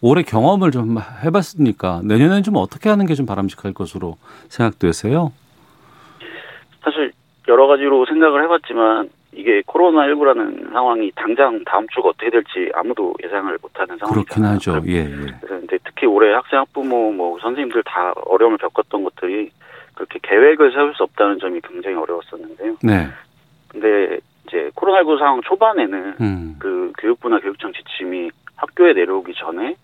올해 0.00 0.22
경험을 0.22 0.70
좀 0.70 0.96
해봤으니까 1.24 2.02
내년에는 2.04 2.42
좀 2.44 2.56
어떻게 2.56 2.88
하는 2.88 3.06
게 3.06 3.14
좀 3.14 3.26
바람직할 3.26 3.74
것으로 3.74 4.16
생각되세요? 4.48 5.32
사실 6.82 7.12
여러 7.48 7.66
가지로 7.66 8.06
생각을 8.06 8.44
해봤지만 8.44 9.10
이게 9.32 9.62
코로나 9.66 10.06
19라는 10.06 10.72
상황이 10.72 11.10
당장 11.14 11.62
다음 11.64 11.86
주가 11.94 12.08
어떻게 12.10 12.30
될지 12.30 12.70
아무도 12.74 13.14
예상을 13.24 13.56
못하는 13.62 13.96
상황이죠. 13.98 14.12
그렇긴 14.34 14.44
하죠. 14.44 14.82
예, 14.86 15.04
예. 15.04 15.26
그래서 15.40 15.64
이제 15.64 15.78
특히 15.84 16.06
올해 16.06 16.32
학생, 16.32 16.60
학부모, 16.60 17.12
뭐 17.12 17.38
선생님들 17.40 17.82
다 17.84 18.12
어려움을 18.26 18.58
겪었던 18.58 19.04
것들이 19.04 19.50
그렇게 19.94 20.18
계획을 20.22 20.72
세울 20.72 20.94
수 20.94 21.02
없다는 21.04 21.38
점이 21.40 21.60
굉장히 21.60 21.96
어려웠었는데요. 21.96 22.76
네. 22.82 23.06
근데 23.68 24.18
이제 24.46 24.70
코로나19 24.74 25.18
상황 25.18 25.40
초반에는 25.42 26.14
음. 26.20 26.56
그 26.58 26.92
교육부나 26.98 27.38
교육청 27.40 27.72
지침이 27.72 28.30
학교에 28.56 28.92
내려오기 28.92 29.34
전에 29.34 29.76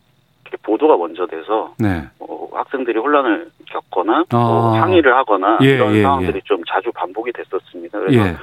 보도가 0.63 0.97
먼저 0.97 1.27
돼서 1.27 1.75
네. 1.79 2.05
어, 2.21 2.49
학생들이 2.53 2.99
혼란을 2.99 3.51
겪거나 3.67 4.25
아. 4.31 4.37
뭐 4.37 4.73
항의를 4.81 5.15
하거나 5.15 5.59
예, 5.63 5.75
이런 5.75 5.95
예, 5.95 6.03
상황들이 6.03 6.37
예. 6.37 6.41
좀 6.45 6.63
자주 6.69 6.91
반복이 6.93 7.33
됐었습니다. 7.33 7.99
그래서 7.99 8.29
예. 8.29 8.37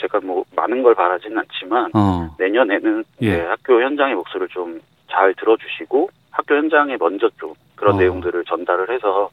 제가 0.00 0.20
뭐 0.22 0.44
많은 0.54 0.82
걸 0.82 0.94
바라지는 0.94 1.38
않지만 1.38 1.90
어. 1.94 2.34
내년에는 2.38 3.04
예. 3.22 3.40
학교 3.40 3.82
현장의 3.82 4.14
목소리를 4.14 4.48
좀 4.48 4.80
잘 5.10 5.34
들어주시고 5.34 6.10
학교 6.30 6.54
현장에 6.54 6.96
먼저 6.98 7.28
좀 7.38 7.54
그런 7.74 7.96
어. 7.96 7.98
내용들을 7.98 8.44
전달을 8.44 8.90
해서 8.90 9.30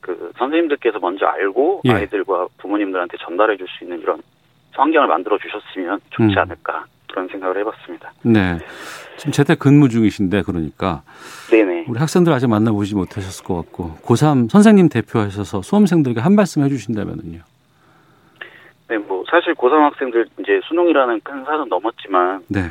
그 0.00 0.32
선생님들께서 0.38 0.98
먼저 1.00 1.26
알고 1.26 1.82
예. 1.84 1.92
아이들과 1.92 2.46
부모님들한테 2.58 3.16
전달해 3.20 3.56
줄 3.56 3.66
수 3.68 3.84
있는 3.84 4.00
이런 4.00 4.22
환경을 4.76 5.08
만들어 5.08 5.38
주셨으면 5.38 6.00
좋지 6.10 6.34
음. 6.34 6.38
않을까 6.38 6.84
그런 7.08 7.28
생각을 7.28 7.58
해봤습니다. 7.58 8.12
네. 8.22 8.58
지금 9.16 9.32
재택 9.32 9.58
근무 9.58 9.88
중이신데 9.88 10.42
그러니까 10.42 11.02
네네. 11.50 11.86
우리 11.88 11.98
학생들 11.98 12.32
아직 12.32 12.48
만나보지 12.48 12.94
못하셨을 12.94 13.44
것 13.44 13.54
같고 13.56 13.96
고3 14.02 14.50
선생님 14.50 14.88
대표하셔서 14.88 15.62
수험생들에게 15.62 16.20
한 16.20 16.34
말씀 16.34 16.62
해주신다면은요. 16.62 17.40
네, 18.88 18.98
뭐 18.98 19.24
사실 19.30 19.54
고3 19.54 19.72
학생들 19.72 20.26
이제 20.40 20.60
수능이라는 20.64 21.20
큰 21.22 21.44
산은 21.44 21.68
넘었지만 21.68 22.44
네. 22.48 22.70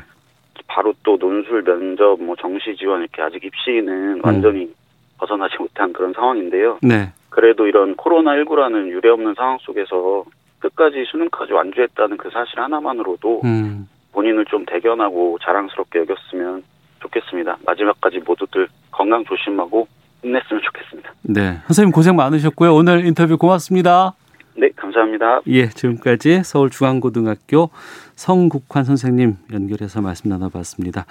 바로 0.67 0.93
또 1.03 1.17
논술, 1.17 1.63
면접, 1.63 2.21
뭐 2.21 2.35
정시 2.35 2.75
지원 2.77 3.01
이렇게 3.01 3.21
아직 3.21 3.43
입시는 3.43 4.15
음. 4.15 4.21
완전히 4.23 4.71
벗어나지 5.17 5.55
못한 5.57 5.91
그런 5.93 6.13
상황인데요. 6.13 6.79
네. 6.81 7.11
그래도 7.29 7.67
이런 7.67 7.95
코로나 7.95 8.35
19라는 8.35 8.87
유례 8.89 9.09
없는 9.09 9.33
상황 9.35 9.57
속에서 9.61 10.25
끝까지 10.65 11.05
수능까지 11.11 11.53
완주했다는 11.53 12.17
그 12.17 12.29
사실 12.31 12.59
하나만으로도 12.59 13.41
음. 13.43 13.87
본인을 14.11 14.45
좀 14.45 14.65
대견하고 14.65 15.37
자랑스럽게 15.43 15.99
여겼으면 15.99 16.63
좋겠습니다. 17.01 17.57
마지막까지 17.65 18.19
모두들 18.25 18.67
건강 18.91 19.23
조심하고 19.25 19.87
힘냈으면 20.23 20.61
좋겠습니다. 20.63 21.11
네. 21.23 21.59
선생님 21.67 21.91
고생 21.91 22.15
많으셨고요. 22.15 22.73
오늘 22.73 23.05
인터뷰 23.05 23.37
고맙습니다. 23.37 24.13
네, 24.57 24.69
감사합니다. 24.75 25.41
예, 25.47 25.67
지금까지 25.69 26.43
서울중앙고등학교 26.43 27.69
성국환 28.15 28.85
선생님 28.85 29.35
연결해서 29.51 30.01
말씀 30.01 30.29
나눠봤습니다. 30.29 31.05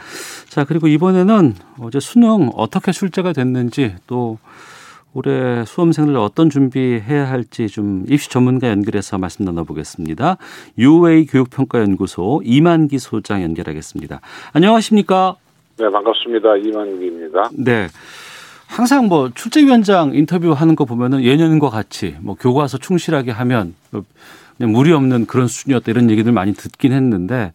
자, 0.48 0.64
그리고 0.64 0.88
이번에는 0.88 1.52
어제 1.80 2.00
수능 2.00 2.48
어떻게 2.56 2.90
출제가 2.90 3.34
됐는지 3.34 3.94
또 4.06 4.38
올해 5.14 5.64
수험생들 5.64 6.16
어떤 6.16 6.50
준비해야 6.50 7.28
할지 7.30 7.68
좀 7.68 8.04
입시 8.08 8.28
전문가 8.28 8.68
연결해서 8.68 9.16
말씀 9.16 9.44
나눠보겠습니다. 9.44 10.36
UA 10.76 11.26
교육평가연구소 11.26 12.42
이만기 12.44 12.98
소장 12.98 13.42
연결하겠습니다. 13.42 14.20
안녕하십니까? 14.52 15.36
네, 15.78 15.88
반갑습니다. 15.88 16.56
이만기입니다. 16.56 17.50
네. 17.56 17.88
항상 18.66 19.06
뭐 19.06 19.30
출제위원장 19.32 20.14
인터뷰하는 20.14 20.74
거 20.74 20.84
보면은 20.84 21.22
예년과 21.22 21.70
같이 21.70 22.16
뭐 22.20 22.34
교과서 22.34 22.78
충실하게 22.78 23.30
하면 23.30 23.74
그냥 24.56 24.72
무리 24.72 24.92
없는 24.92 25.26
그런 25.26 25.46
수준이었다 25.46 25.92
이런 25.92 26.10
얘기들 26.10 26.32
많이 26.32 26.54
듣긴 26.54 26.92
했는데 26.92 27.52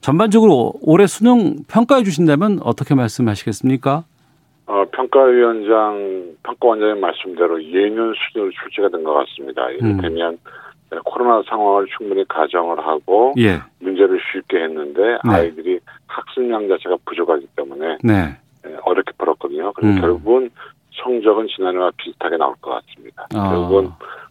전반적으로 0.00 0.74
올해 0.80 1.06
수능 1.06 1.62
평가해 1.68 2.02
주신다면 2.02 2.58
어떻게 2.62 2.94
말씀하시겠습니까? 2.96 4.04
어, 4.68 4.84
평가위원장, 4.92 6.36
평가원장의 6.42 7.00
말씀대로 7.00 7.62
예년 7.64 8.12
수준으로 8.14 8.50
출제가 8.52 8.90
된 8.90 9.02
것 9.02 9.14
같습니다. 9.14 9.68
이를테면 9.70 10.34
음. 10.92 10.98
코로나 11.04 11.42
상황을 11.48 11.86
충분히 11.96 12.24
가정을 12.28 12.78
하고 12.86 13.34
예. 13.38 13.60
문제를 13.80 14.20
쉽게 14.32 14.58
했는데 14.64 15.02
네. 15.02 15.18
아이들이 15.24 15.80
학습량 16.06 16.68
자체가 16.68 16.96
부족하기 17.06 17.46
때문에 17.56 17.96
네. 18.02 18.36
예, 18.66 18.76
어렵게 18.84 19.12
풀었거든요. 19.18 19.72
그래서 19.72 19.94
음. 19.96 20.00
결국은 20.00 20.50
성적은 21.02 21.46
지난해와 21.54 21.92
비슷하게 21.96 22.36
나올 22.36 22.54
것 22.60 22.70
같습니다. 22.86 23.26
아. 23.34 23.48
결국은 23.50 23.90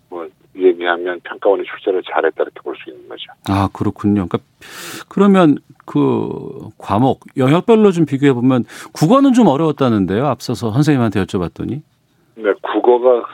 뭐 0.09 0.27
얘기하면 0.55 1.19
평가원이 1.23 1.63
출제를 1.63 2.03
잘했다 2.11 2.43
이렇게 2.43 2.59
볼 2.63 2.75
수 2.75 2.89
있는 2.91 3.07
거죠. 3.09 3.23
아 3.49 3.69
그렇군요. 3.73 4.27
그러니까 4.27 4.39
그러면 5.09 5.57
그 5.87 6.69
과목 6.77 7.21
영역별로 7.37 7.91
좀 7.91 8.05
비교해 8.05 8.33
보면 8.33 8.65
국어는 8.93 9.33
좀 9.33 9.47
어려웠다는데요. 9.47 10.27
앞서서 10.27 10.71
선생님한테 10.71 11.23
여쭤봤더니. 11.23 11.81
네, 12.35 12.53
국어가 12.61 13.25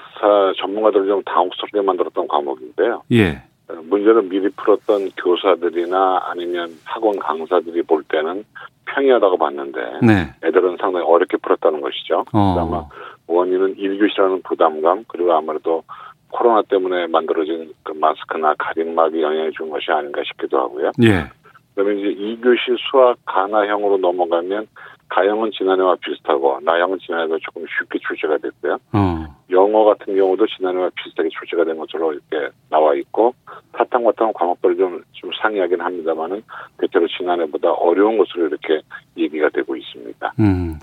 전문가들을 0.58 1.08
좀 1.08 1.22
당혹스럽게 1.24 1.82
만들었던 1.82 2.28
과목인데요. 2.28 3.02
예. 3.12 3.42
문제를 3.90 4.24
미리 4.24 4.50
풀었던 4.50 5.10
교사들이나 5.18 6.22
아니면 6.26 6.70
학원 6.86 7.18
강사들이 7.18 7.82
볼 7.84 8.04
때는 8.04 8.46
평이하다고 8.86 9.38
봤는데 9.38 9.80
네. 10.04 10.34
애들은 10.44 10.78
상당히 10.80 11.06
어렵게 11.06 11.38
풀었다는 11.38 11.82
것이죠. 11.82 12.26
어. 12.34 12.56
아마 12.60 12.86
원인은 13.28 13.76
1교시라는 13.78 14.44
부담감 14.44 15.06
그리고 15.08 15.34
아무래도 15.34 15.84
코로나 16.30 16.62
때문에 16.64 17.08
만들어진 17.08 17.74
그 17.84 17.94
마스크나 17.94 18.54
가림막이 18.60 19.22
영향을 19.22 19.52
준 19.54 19.70
것이 19.70 19.92
아닌가 19.92 20.22
싶기도 20.26 20.60
하고요. 20.60 20.92
예. 21.04 21.30
그러면 21.76 22.00
이제 22.00 22.10
2교시 22.10 22.78
수학 22.90 23.18
가나형으로 23.26 23.98
넘어가면 23.98 24.68
가형은 25.10 25.52
지난해와 25.52 25.98
비슷하고 26.04 26.60
나형은 26.64 27.00
지난해보다 27.00 27.40
조금 27.44 27.66
쉽게 27.68 28.00
출제가 28.00 28.38
됐고요. 28.38 28.78
어. 28.94 29.26
영어 29.52 29.84
같은 29.84 30.16
경우도 30.16 30.48
지난해와 30.48 30.90
비슷하게 30.96 31.30
출제가 31.30 31.66
된 31.66 31.78
것으로 31.78 32.14
이렇게 32.14 32.50
나와 32.70 32.96
있고 32.96 33.36
사탕 33.78 34.04
같은 34.04 34.34
과목들이 34.34 34.78
좀, 34.78 35.04
좀 35.12 35.30
상이하긴 35.42 35.82
합니다만은 35.82 36.42
대체로 36.80 37.08
지난해보다 37.08 37.72
어려운 37.72 38.18
것으로 38.18 38.48
이렇게 38.48 38.82
얘기가 39.18 39.50
되고 39.50 39.76
있습니다. 39.76 40.34
음. 40.40 40.80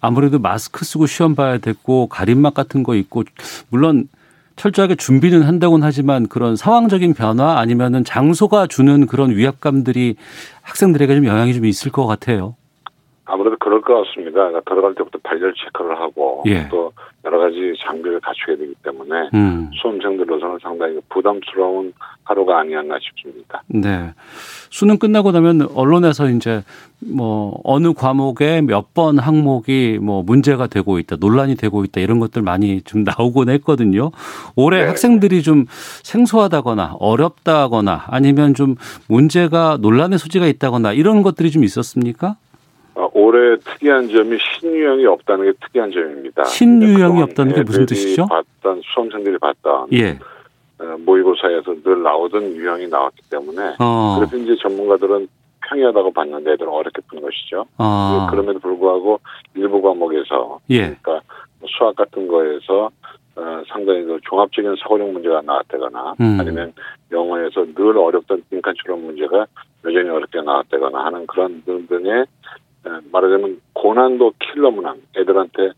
아무래도 0.00 0.38
마스크 0.38 0.84
쓰고 0.84 1.06
시험 1.06 1.34
봐야 1.34 1.58
됐고 1.58 2.08
가림막 2.08 2.54
같은 2.54 2.82
거 2.82 2.94
있고 2.94 3.22
물론 3.70 4.08
철저하게 4.60 4.94
준비는 4.94 5.42
한다고는 5.42 5.86
하지만 5.86 6.28
그런 6.28 6.54
상황적인 6.54 7.14
변화 7.14 7.58
아니면은 7.58 8.04
장소가 8.04 8.66
주는 8.66 9.06
그런 9.06 9.34
위압감들이 9.34 10.16
학생들에게 10.60 11.14
좀 11.14 11.24
영향이 11.24 11.54
좀 11.54 11.64
있을 11.64 11.90
것 11.90 12.06
같아요. 12.06 12.56
아무래도 13.30 13.56
그럴 13.60 13.80
것 13.80 13.94
같습니다. 14.04 14.32
그러니까 14.48 14.60
들어갈 14.68 14.94
때부터 14.94 15.18
발열 15.22 15.54
체크를 15.54 15.98
하고 16.00 16.42
예. 16.46 16.66
또 16.68 16.92
여러 17.24 17.38
가지 17.38 17.74
장비를 17.80 18.20
갖춰야 18.20 18.56
되기 18.56 18.74
때문에 18.82 19.28
음. 19.34 19.70
수험생들로서는 19.80 20.58
상당히 20.62 20.98
부담스러운 21.10 21.92
하루가 22.24 22.60
아니었나 22.60 22.96
싶습니다. 23.00 23.62
네. 23.68 24.12
수능 24.70 24.98
끝나고 24.98 25.32
나면 25.32 25.68
언론에서 25.74 26.28
이제 26.30 26.62
뭐 27.00 27.60
어느 27.64 27.92
과목에 27.92 28.60
몇 28.62 28.90
번 28.92 29.18
항목이 29.20 29.98
뭐 30.02 30.22
문제가 30.24 30.66
되고 30.66 30.98
있다, 30.98 31.16
논란이 31.20 31.54
되고 31.54 31.84
있다 31.84 32.00
이런 32.00 32.18
것들 32.18 32.42
많이 32.42 32.82
좀 32.82 33.04
나오곤 33.16 33.48
했거든요. 33.50 34.10
올해 34.56 34.80
네. 34.80 34.86
학생들이 34.88 35.42
좀 35.42 35.66
생소하다거나 36.02 36.96
어렵다거나 36.98 38.06
아니면 38.08 38.54
좀 38.54 38.74
문제가 39.08 39.78
논란의 39.80 40.18
소지가 40.18 40.46
있다거나 40.46 40.92
이런 40.92 41.22
것들이 41.22 41.50
좀 41.52 41.62
있었습니까? 41.62 42.36
올해 42.94 43.56
특이한 43.58 44.08
점이 44.08 44.38
신유형이 44.38 45.06
없다는 45.06 45.44
게 45.44 45.52
특이한 45.60 45.90
점입니다. 45.92 46.44
신유형이 46.44 47.22
없다는 47.22 47.54
게 47.54 47.62
무슨 47.62 47.86
뜻이죠? 47.86 48.26
봤던 48.26 48.82
수험생들이 48.84 49.38
봤던 49.38 49.88
예. 49.92 50.18
어, 50.78 50.96
모의고사에서 50.98 51.82
늘 51.82 52.02
나오던 52.02 52.54
유형이 52.56 52.88
나왔기 52.88 53.22
때문에 53.30 53.76
어. 53.78 54.16
그래서 54.18 54.36
이제 54.36 54.56
전문가들은 54.62 55.28
평이하다고 55.68 56.12
봤는데 56.12 56.52
애들은 56.52 56.68
어렵게 56.68 57.02
푸는 57.08 57.22
것이죠. 57.22 57.66
어. 57.78 58.26
그럼에도 58.30 58.58
불구하고 58.58 59.20
일부 59.54 59.80
과목에서 59.82 60.60
예. 60.70 60.78
그러니까 60.78 61.20
뭐 61.60 61.68
수학 61.68 61.94
같은 61.96 62.26
거에서 62.26 62.90
어, 63.36 63.62
상당히 63.68 64.02
그 64.04 64.18
종합적인 64.28 64.74
사고력 64.82 65.12
문제가 65.12 65.40
나왔다거나 65.42 66.14
음. 66.20 66.38
아니면 66.40 66.72
영어에서 67.12 67.64
늘 67.74 67.96
어렵던 67.96 68.42
빈칸처럼 68.50 69.04
문제가 69.04 69.46
여전히 69.84 70.08
어렵게 70.08 70.40
나왔다거나 70.42 71.04
하는 71.04 71.26
그런 71.26 71.62
등등의 71.64 72.12
예, 72.12 72.24
말하자면 73.12 73.60
고난도 73.72 74.32
킬러 74.38 74.70
문항 74.70 74.96
애들한테 75.16 75.70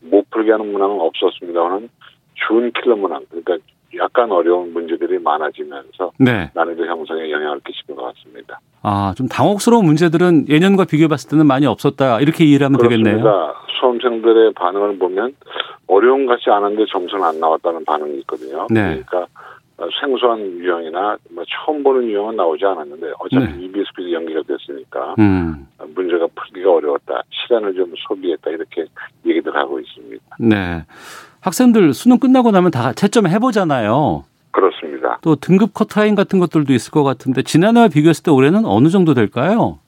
못 0.00 0.28
풀게 0.30 0.50
하는 0.52 0.72
문항은 0.72 1.00
없었습니다만은 1.00 1.88
준 2.34 2.72
킬러 2.72 2.96
문항 2.96 3.24
그러니까 3.28 3.56
약간 3.96 4.30
어려운 4.30 4.72
문제들이 4.72 5.18
많아지면서 5.18 6.12
네. 6.18 6.50
난이도 6.54 6.86
형성에 6.86 7.30
영향을 7.30 7.60
끼치는 7.60 7.96
것 7.96 8.14
같습니다. 8.14 8.60
아, 8.82 9.12
좀 9.16 9.26
당혹스러운 9.26 9.84
문제들은 9.84 10.48
예년과 10.48 10.84
비교해 10.84 11.08
봤을 11.08 11.28
때는 11.30 11.46
많이 11.46 11.66
없었다. 11.66 12.20
이렇게 12.20 12.44
이해를 12.44 12.66
하면 12.66 12.78
그렇습니다. 12.78 13.10
되겠네요. 13.10 13.54
수험생들의 13.80 14.52
반응을 14.54 14.98
보면 14.98 15.34
어려운 15.86 16.26
같지 16.26 16.50
않은데 16.50 16.84
점수는 16.90 17.24
안 17.24 17.40
나왔다는 17.40 17.84
반응이 17.84 18.18
있거든요. 18.20 18.66
네. 18.70 19.02
그러니까 19.04 19.26
생소한 20.00 20.40
유형이나 20.40 21.16
뭐 21.30 21.44
처음 21.48 21.82
보는 21.82 22.04
유형은 22.08 22.36
나오지 22.36 22.64
않았는데 22.64 23.12
어차피 23.18 23.46
네. 23.46 23.64
EBSP도 23.64 24.12
연기가 24.12 24.42
됐으니까 24.42 25.14
음. 25.18 25.66
문제가 25.94 26.26
풀기가 26.34 26.72
어려웠다. 26.72 27.22
시간을 27.30 27.74
좀 27.74 27.92
소비했다. 28.08 28.50
이렇게 28.50 28.84
얘기들 29.24 29.54
하고 29.56 29.80
있습니다. 29.80 30.36
네. 30.38 30.84
학생들 31.40 31.94
수능 31.94 32.18
끝나고 32.18 32.50
나면 32.50 32.70
다 32.70 32.92
채점 32.92 33.26
해 33.26 33.38
보잖아요. 33.38 34.24
그렇습니다. 34.50 35.18
또 35.22 35.36
등급 35.36 35.72
커트라인 35.74 36.14
같은 36.14 36.38
것들도 36.38 36.72
있을 36.72 36.90
것 36.90 37.02
같은데 37.02 37.42
지난해와 37.42 37.88
비교했을 37.88 38.24
때 38.24 38.30
올해는 38.30 38.64
어느 38.66 38.88
정도 38.88 39.14
될까요? 39.14 39.78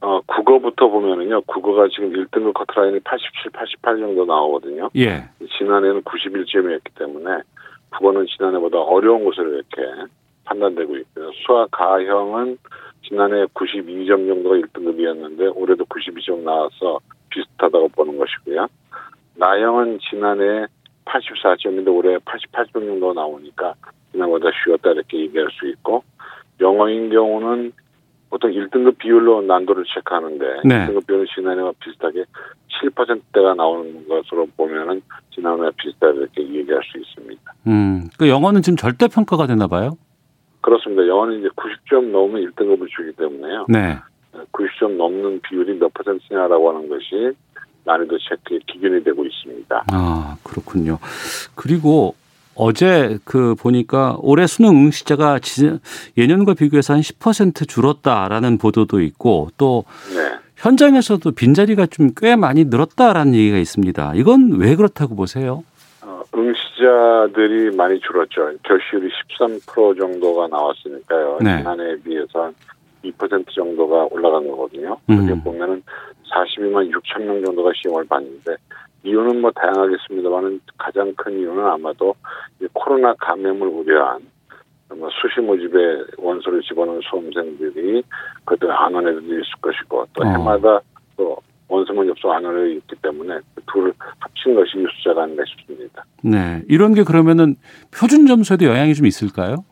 어, 0.00 0.20
국어부터 0.26 0.88
보면은요, 0.88 1.42
국어가 1.42 1.88
지금 1.88 2.12
1등급 2.12 2.52
커트라인이 2.52 3.00
87, 3.00 3.50
88 3.52 3.98
정도 3.98 4.26
나오거든요. 4.26 4.90
예. 4.96 5.24
지난해는 5.58 6.02
91점이었기 6.02 6.94
때문에 6.98 7.38
국어는 7.96 8.26
지난해보다 8.26 8.78
어려운 8.78 9.24
것으로 9.24 9.54
이렇게 9.54 9.82
판단되고 10.44 10.96
있고요. 10.98 11.30
수학 11.46 11.70
가형은 11.70 12.58
지난해 13.06 13.44
92점 13.46 14.26
정도가 14.28 14.56
1등급이었는데 14.56 15.52
올해도 15.56 15.84
92점 15.84 16.40
나와서 16.40 17.00
비슷하다고 17.30 17.88
보는 17.88 18.18
것이고요. 18.18 18.66
나형은 19.36 19.98
지난해 20.10 20.66
84점인데 21.04 21.94
올해 21.94 22.16
88점 22.18 22.72
정도 22.72 23.12
나오니까 23.12 23.74
지난보다 24.12 24.50
쉬웠다 24.64 24.92
이렇게 24.92 25.18
얘기할 25.20 25.48
수 25.52 25.68
있고 25.68 26.02
영어인 26.60 27.10
경우는 27.10 27.72
보통 28.30 28.50
1등급 28.50 28.98
비율로 28.98 29.42
난도를 29.42 29.84
체크하는데 29.94 30.44
네. 30.64 30.86
1등급 30.86 31.06
비율은 31.06 31.26
지난해와 31.34 31.72
비슷하게 31.80 32.24
7%대가 32.82 33.54
나오는 33.54 34.06
것으로 34.08 34.46
보면은 34.56 35.00
지난해와 35.34 35.70
비슷하게 35.76 36.18
이렇게 36.18 36.42
얘기할 36.42 36.80
수 36.84 36.98
있습니다. 36.98 37.54
음, 37.66 38.08
그 38.18 38.28
영어는 38.28 38.62
지금 38.62 38.76
절대 38.76 39.06
평가가 39.08 39.46
되나 39.46 39.66
봐요? 39.66 39.96
그렇습니다. 40.60 41.06
영어는 41.06 41.40
이제 41.40 41.48
90점 41.48 42.10
넘으면 42.10 42.50
1등급을 42.50 42.88
주기 42.88 43.12
때문에요. 43.16 43.66
네. 43.68 43.98
90점 44.52 44.96
넘는 44.96 45.40
비율이 45.42 45.78
몇 45.78 45.92
퍼센트냐라고 45.94 46.70
하는 46.70 46.88
것이 46.88 47.36
난이도 47.84 48.18
체크의 48.18 48.60
기준이 48.66 49.04
되고 49.04 49.24
있습니다. 49.24 49.84
아, 49.92 50.36
그렇군요. 50.42 50.98
그리고 51.54 52.14
어제 52.56 53.18
그 53.24 53.54
보니까 53.54 54.16
올해 54.20 54.46
수능 54.46 54.70
응시자가 54.86 55.38
예년과 56.16 56.54
비교해서 56.54 56.94
한 56.94 57.00
10% 57.00 57.68
줄었다라는 57.68 58.58
보도도 58.58 59.00
있고 59.00 59.48
또 59.56 59.84
네. 60.14 60.38
현장에서도 60.56 61.30
빈자리가 61.32 61.86
좀 61.86 62.10
꽤 62.16 62.36
많이 62.36 62.64
늘었다라는 62.64 63.34
얘기가 63.34 63.58
있습니다. 63.58 64.12
이건 64.14 64.52
왜 64.58 64.76
그렇다고 64.76 65.16
보세요? 65.16 65.64
어, 66.02 66.22
응시자들이 66.34 67.76
많이 67.76 67.98
줄었죠. 68.00 68.52
결시율이 68.62 69.10
13% 69.38 69.98
정도가 69.98 70.46
나왔으니까요. 70.48 71.38
네. 71.42 71.58
지난해에 71.58 71.96
비해서 72.04 72.50
2% 73.04 73.44
정도가 73.54 74.06
올라간 74.10 74.46
거거든요. 74.48 74.96
음. 75.10 75.26
그게 75.26 75.40
보면은 75.42 75.82
42만 76.32 76.90
6천 76.90 77.22
명 77.24 77.44
정도가 77.44 77.70
시험을 77.82 78.06
봤는데 78.06 78.56
이유는 79.04 79.40
뭐 79.40 79.50
다양하겠습니다만은 79.52 80.60
가장 80.78 81.12
큰 81.16 81.38
이유는 81.38 81.64
아마도 81.64 82.14
코로나 82.72 83.14
감염을 83.14 83.68
우려한 83.68 84.20
뭐 84.96 85.08
수시 85.10 85.40
모집에 85.40 85.78
원서를 86.18 86.62
집어넣은 86.62 87.00
수험생들이 87.02 88.02
안온 88.70 89.06
애들도 89.06 89.34
있을 89.34 89.44
것이고 89.60 90.06
또 90.14 90.22
어. 90.22 90.26
해마다 90.26 90.80
또 91.16 91.36
원서만 91.68 92.06
접수 92.06 92.30
애들이 92.30 92.76
있기 92.76 92.96
때문에 93.02 93.38
그 93.54 93.62
둘을 93.72 93.92
합친 94.18 94.54
것이 94.54 94.78
이 94.78 94.86
숫자가 94.96 95.24
아닌가 95.24 95.42
싶습니다. 95.46 96.04
네. 96.22 96.62
이런 96.68 96.94
게 96.94 97.02
그러면은 97.02 97.56
표준 97.90 98.26
점수에도 98.26 98.66
영향이 98.66 98.94
좀 98.94 99.06
있을까요? 99.06 99.64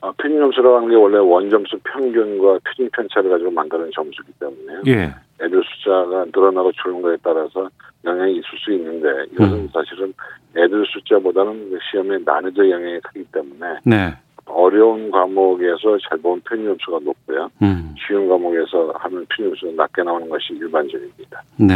아, 0.00 0.12
표준 0.12 0.38
점수라고 0.38 0.76
하는 0.76 0.88
게 0.88 0.94
원래 0.94 1.18
원점수 1.18 1.78
평균과 1.84 2.60
표준 2.64 2.88
편차를 2.92 3.30
가지고 3.30 3.50
만드는 3.50 3.90
점수이기 3.94 4.32
때문에요. 4.38 4.82
예. 4.86 5.14
애들 5.40 5.62
숫자가 5.62 6.26
늘어나고 6.26 6.72
줄는 6.72 7.02
거에 7.02 7.16
따라서 7.22 7.68
영향이 8.04 8.32
있을 8.32 8.44
수 8.64 8.72
있는데 8.72 9.08
이것은 9.32 9.54
음. 9.54 9.68
사실은 9.72 10.14
애들 10.56 10.84
숫자보다는 10.86 11.70
그 11.70 11.78
시험의 11.90 12.20
난이도 12.24 12.70
영향이 12.70 13.00
크기 13.00 13.24
때문에 13.24 13.78
네. 13.84 14.14
어려운 14.46 15.10
과목에서 15.10 15.98
잘본 16.08 16.40
표준 16.42 16.66
점수가 16.66 17.00
높고요. 17.04 17.50
음. 17.62 17.94
쉬운 17.98 18.28
과목에서 18.28 18.92
하면 18.96 19.26
표준 19.26 19.50
점수가 19.50 19.72
낮게 19.82 20.02
나오는 20.02 20.28
것이 20.28 20.54
일반적입니다. 20.54 21.42
네. 21.58 21.74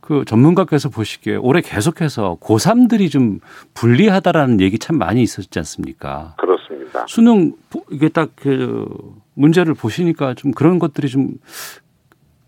그 0.00 0.24
전문가께서 0.24 0.90
보시기에 0.90 1.36
올해 1.36 1.60
계속해서 1.60 2.38
고3들이 2.40 3.10
좀 3.10 3.38
불리하다라는 3.74 4.60
얘기 4.60 4.78
참 4.78 4.98
많이 4.98 5.22
있었지 5.22 5.58
않습니까? 5.60 6.34
그렇습니다. 6.38 7.06
수능 7.08 7.52
이게 7.90 8.08
딱 8.08 8.30
그 8.36 8.86
문제를 9.34 9.74
보시니까 9.74 10.34
좀 10.34 10.52
그런 10.52 10.78
것들이 10.78 11.08
좀 11.08 11.28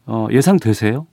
어, 0.07 0.27
예상되세요? 0.31 1.07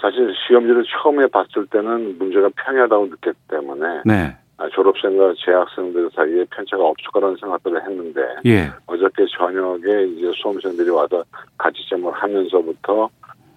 사실 0.00 0.32
시험지를 0.46 0.84
처음에 0.84 1.26
봤을 1.26 1.66
때는 1.66 2.18
문제가 2.18 2.48
평이하다고 2.56 3.06
느꼈기 3.06 3.38
때문에 3.48 4.02
네. 4.04 4.36
아, 4.58 4.68
졸업생과 4.68 5.34
재학생들 5.44 6.10
사이에 6.14 6.44
편차가 6.54 6.84
없을 6.84 7.10
거라는 7.12 7.36
생각들을 7.40 7.82
했는데 7.82 8.20
예. 8.46 8.70
어저께 8.86 9.24
저녁에 9.36 10.04
이제 10.04 10.30
수험생들이 10.34 10.90
와서 10.90 11.24
같이 11.56 11.78
점을 11.88 12.10
하면서부터 12.12 13.08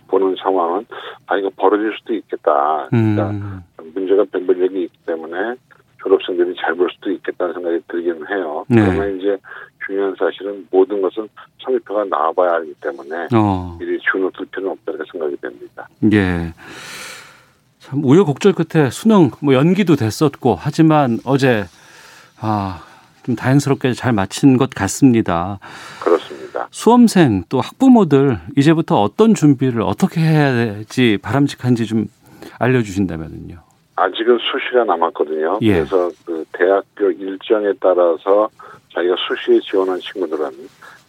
보는 0.07 0.35
상황은 0.41 0.85
아 1.27 1.37
이거 1.37 1.49
벌어질 1.55 1.93
수도 1.97 2.13
있겠다. 2.13 2.87
그러니까 2.89 3.29
음. 3.31 3.61
문제가 3.93 4.25
변별력이 4.31 4.83
있기 4.83 4.97
때문에 5.05 5.55
졸업생들이 6.03 6.55
잘 6.59 6.75
볼 6.75 6.89
수도 6.91 7.11
있겠다는 7.11 7.53
생각이 7.53 7.79
들기는 7.87 8.27
해요. 8.29 8.65
네. 8.67 8.81
그러면 8.81 9.19
이제 9.19 9.37
중요한 9.91 10.15
사실은 10.17 10.65
모든 10.71 11.01
것은 11.01 11.27
성적표가 11.63 12.05
나와봐야 12.05 12.53
하기 12.53 12.73
때문에 12.81 13.27
어. 13.33 13.77
이리 13.81 13.99
주눅들 13.99 14.45
필요는 14.45 14.71
없다고 14.71 14.97
생각이 15.11 15.35
됩니다. 15.37 15.87
예. 16.13 16.53
참 17.79 18.03
우여곡절 18.03 18.53
끝에 18.53 18.89
수능 18.89 19.31
뭐 19.41 19.53
연기도 19.53 19.95
됐었고 19.95 20.55
하지만 20.57 21.19
어제 21.25 21.65
아, 22.39 22.83
좀 23.23 23.35
다행스럽게 23.35 23.93
잘 23.93 24.13
마친 24.13 24.57
것 24.57 24.69
같습니다. 24.69 25.59
그렇습니다. 26.01 26.67
수험생 26.71 27.43
또 27.49 27.59
학부모들 27.59 28.37
이제부터 28.55 29.01
어떤 29.01 29.33
준비를 29.33 29.81
어떻게 29.81 30.21
해야 30.21 30.53
될지 30.53 31.17
바람직한지 31.21 31.85
좀 31.85 32.05
알려주신다면요. 32.59 33.57
아직은 33.97 34.39
수시가 34.39 34.85
남았거든요. 34.85 35.59
예. 35.61 35.73
그래서 35.73 36.09
그 36.25 36.45
대학교 36.53 37.11
일정에 37.11 37.73
따라서 37.79 38.49
자기가 38.93 39.15
수시에 39.27 39.59
지원한 39.59 39.99
친구들은 39.99 40.51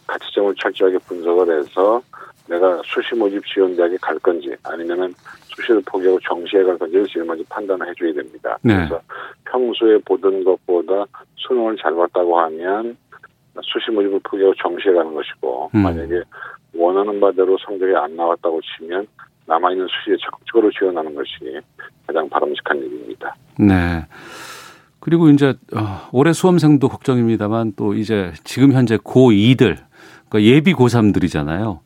가치점을 0.07 0.53
철저하게 0.55 0.97
분석을 0.99 1.59
해서 1.59 2.01
내가 2.47 2.81
수시 2.83 3.15
모집 3.15 3.45
지원 3.45 3.75
대학에 3.75 3.97
갈 4.01 4.17
건지 4.19 4.53
아니면은 4.63 5.13
수시를 5.55 5.81
포기하고 5.85 6.19
정시에 6.21 6.63
갈 6.63 6.77
건지를 6.77 7.07
제일 7.07 7.25
먼저 7.25 7.43
판단을 7.49 7.87
해줘야 7.87 8.13
됩니다. 8.13 8.57
네. 8.61 8.75
그래서 8.75 9.01
평소에 9.45 9.97
보던 9.99 10.43
것보다 10.43 11.05
수능을 11.35 11.77
잘 11.77 11.95
봤다고 11.95 12.39
하면 12.39 12.97
수시 13.61 13.91
모집을 13.91 14.19
포기하고 14.23 14.53
정시에 14.55 14.93
가는 14.93 15.13
것이고 15.13 15.71
음. 15.75 15.79
만약에 15.79 16.21
원하는 16.73 17.19
바대로 17.19 17.57
성적이 17.65 17.95
안 17.95 18.15
나왔다고 18.15 18.59
치면 18.61 19.07
남아있는 19.45 19.87
수시에 19.87 20.15
적극적으로 20.23 20.71
지원하는 20.71 21.13
것이 21.13 21.59
가장 22.07 22.27
바람직한 22.29 22.77
일입니다. 22.77 23.35
네. 23.59 24.05
그리고 25.03 25.27
이제 25.27 25.55
어, 25.75 26.07
올해 26.13 26.31
수험생도 26.31 26.87
걱정입니다만 26.87 27.73
또 27.75 27.93
이제 27.93 28.31
지금 28.45 28.71
현재 28.71 28.95
고2들 28.95 29.75
그러니까 30.29 30.49
예비 30.49 30.73
고3들이잖아요. 30.73 31.79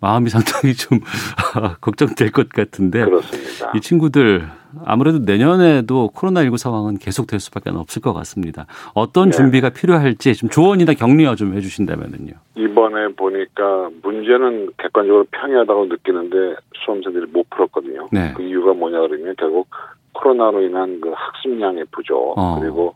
마음이 0.00 0.30
상당히 0.30 0.72
좀 0.74 1.00
걱정될 1.80 2.30
것 2.30 2.48
같은데 2.50 3.04
그렇습니다. 3.04 3.72
이 3.74 3.80
친구들 3.80 4.48
아무래도 4.84 5.18
내년에도 5.18 6.10
코로나19 6.14 6.56
상황은 6.56 6.98
계속될 6.98 7.40
수밖에 7.40 7.70
없을 7.70 8.00
것 8.00 8.12
같습니다. 8.12 8.66
어떤 8.94 9.30
네. 9.30 9.36
준비가 9.36 9.70
필요할지 9.70 10.32
좀 10.34 10.48
조언이나 10.48 10.94
격려 10.94 11.34
좀 11.34 11.54
해주신다면요. 11.54 12.34
이번에 12.56 13.08
보니까 13.16 13.90
문제는 14.04 14.70
객관적으로 14.78 15.26
평이하다고 15.32 15.86
느끼는데 15.86 16.54
수험생들이 16.84 17.26
못 17.32 17.50
풀었거든요. 17.50 18.08
네. 18.12 18.32
그 18.36 18.42
이유가 18.44 18.72
뭐냐 18.72 19.00
그러면 19.00 19.34
결국 19.36 19.68
코로나로 20.12 20.62
인한 20.62 21.00
그 21.00 21.12
학습량의 21.14 21.86
부족 21.90 22.34
어. 22.38 22.58
그리고 22.60 22.94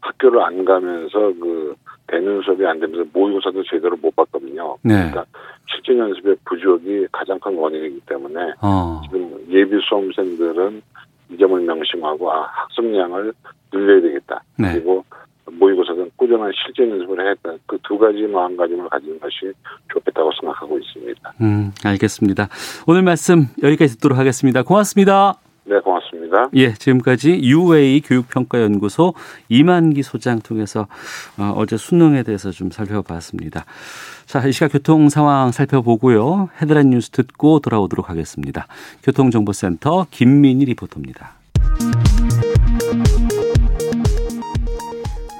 학교를 0.00 0.42
안 0.42 0.64
가면서 0.64 1.18
그 1.40 1.74
대면 2.06 2.40
수업이 2.42 2.64
안 2.66 2.80
되면서 2.80 3.04
모의고사도 3.12 3.62
제대로 3.64 3.96
못 3.96 4.14
봤거든요. 4.16 4.76
네. 4.82 4.94
그러니까 4.94 5.24
실전 5.66 5.98
연습의 5.98 6.36
부족이 6.44 7.06
가장 7.12 7.38
큰 7.40 7.56
원인이기 7.56 8.00
때문에 8.06 8.52
어. 8.62 9.00
지금 9.04 9.44
예비 9.50 9.78
수험생들은 9.86 10.82
이 11.30 11.36
점을 11.36 11.60
명심하고 11.60 12.32
아 12.32 12.42
학습량을 12.42 13.32
늘려야 13.72 14.00
되겠다. 14.00 14.42
네. 14.58 14.72
그리고 14.74 15.04
모의고사는 15.50 16.10
꾸준한 16.16 16.52
실전 16.54 16.90
연습을 16.90 17.20
해야겠다. 17.22 17.52
그 17.66 17.78
두 17.88 17.96
가지 17.98 18.20
마음가짐을 18.26 18.88
가지는 18.90 19.18
것이 19.18 19.52
좋겠다고 19.92 20.30
생각하고 20.40 20.78
있습니다. 20.78 21.32
음, 21.40 21.72
알겠습니다. 21.84 22.48
오늘 22.86 23.02
말씀 23.02 23.46
여기까지 23.62 23.94
듣도록 23.94 24.18
하겠습니다. 24.18 24.62
고맙습니다. 24.62 25.47
네, 25.68 25.80
고맙습니다. 25.80 26.48
예, 26.54 26.72
지금까지 26.72 27.40
UA 27.42 28.00
교육평가연구소 28.00 29.12
이만기 29.50 30.02
소장 30.02 30.40
통해서 30.40 30.86
어, 31.36 31.52
어제 31.56 31.76
수능에 31.76 32.22
대해서 32.22 32.50
좀 32.50 32.70
살펴봤습니다. 32.70 33.66
자, 34.24 34.46
이 34.46 34.52
시각 34.52 34.72
교통 34.72 35.10
상황 35.10 35.52
살펴보고요. 35.52 36.48
헤드라인 36.62 36.90
뉴스 36.90 37.10
듣고 37.10 37.60
돌아오도록 37.60 38.08
하겠습니다. 38.08 38.66
교통정보센터 39.02 40.06
김민희 40.10 40.64
리포터입니다. 40.64 41.34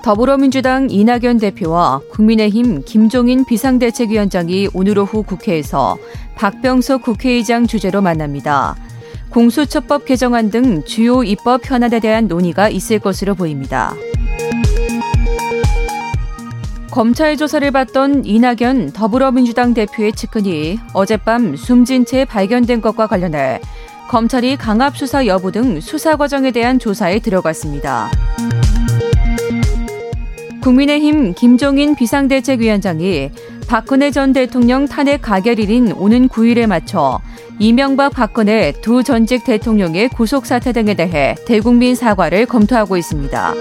더불어민주당 0.05 0.88
이낙연 0.91 1.38
대표와 1.38 2.01
국민의힘 2.11 2.83
김종인 2.85 3.45
비상대책위원장이 3.47 4.69
오늘 4.75 4.99
오후 4.99 5.23
국회에서 5.23 5.97
박병석 6.37 7.03
국회의장 7.03 7.67
주재로 7.67 8.01
만납니다. 8.01 8.77
공수처법 9.31 10.05
개정안 10.05 10.51
등 10.51 10.83
주요 10.85 11.23
입법 11.23 11.69
현안에 11.71 12.01
대한 12.01 12.29
논의가 12.29 12.69
있을 12.69 12.99
것으로 12.99 13.35
보입니다. 13.35 13.95
검찰 16.91 17.37
조사를 17.37 17.71
받던 17.71 18.25
이낙연 18.25 18.93
더불어민주당 18.93 19.75
대표의 19.75 20.12
측근이 20.12 20.79
어젯밤 20.95 21.55
숨진 21.55 22.05
채 22.05 22.25
발견된 22.25 22.81
것과 22.81 23.07
관련해 23.07 23.61
검찰이 24.09 24.57
강압 24.57 24.97
수사 24.97 25.27
여부 25.27 25.53
등 25.53 25.81
수사 25.81 26.17
과정에 26.17 26.51
대한 26.51 26.79
조사에 26.79 27.19
들어갔습니다. 27.21 28.11
국민의힘 30.62 31.35
김종인 31.35 31.95
비상대책위원장이 31.95 33.31
박근혜 33.68 34.11
전 34.11 34.33
대통령 34.33 34.87
탄핵 34.87 35.20
가결일인 35.20 35.92
오는 35.92 36.26
9일에 36.26 36.66
맞춰 36.66 37.20
이명박 37.59 38.14
박근혜 38.14 38.72
두 38.81 39.02
전직 39.02 39.44
대통령의 39.44 40.09
구속 40.09 40.46
사태 40.46 40.72
등에 40.72 40.94
대해 40.94 41.35
대국민 41.46 41.94
사과를 41.94 42.46
검토하고 42.46 42.96
있습니다. 42.96 43.54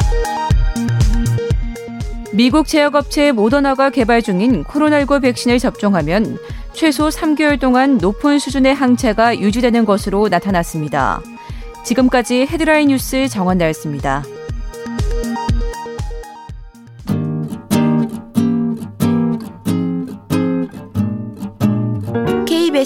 미국 2.31 2.67
제약업체 2.67 3.33
모더나가 3.33 3.89
개발 3.89 4.21
중인 4.21 4.63
코로나19 4.63 5.21
백신을 5.23 5.59
접종하면 5.59 6.37
최소 6.71 7.09
3개월 7.09 7.59
동안 7.59 7.97
높은 7.97 8.39
수준의 8.39 8.75
항체가 8.75 9.39
유지되는 9.39 9.83
것으로 9.83 10.29
나타났습니다. 10.29 11.19
지금까지 11.83 12.47
헤드라인 12.49 12.87
뉴스 12.89 13.27
정원 13.27 13.57
나였습니다. 13.57 14.23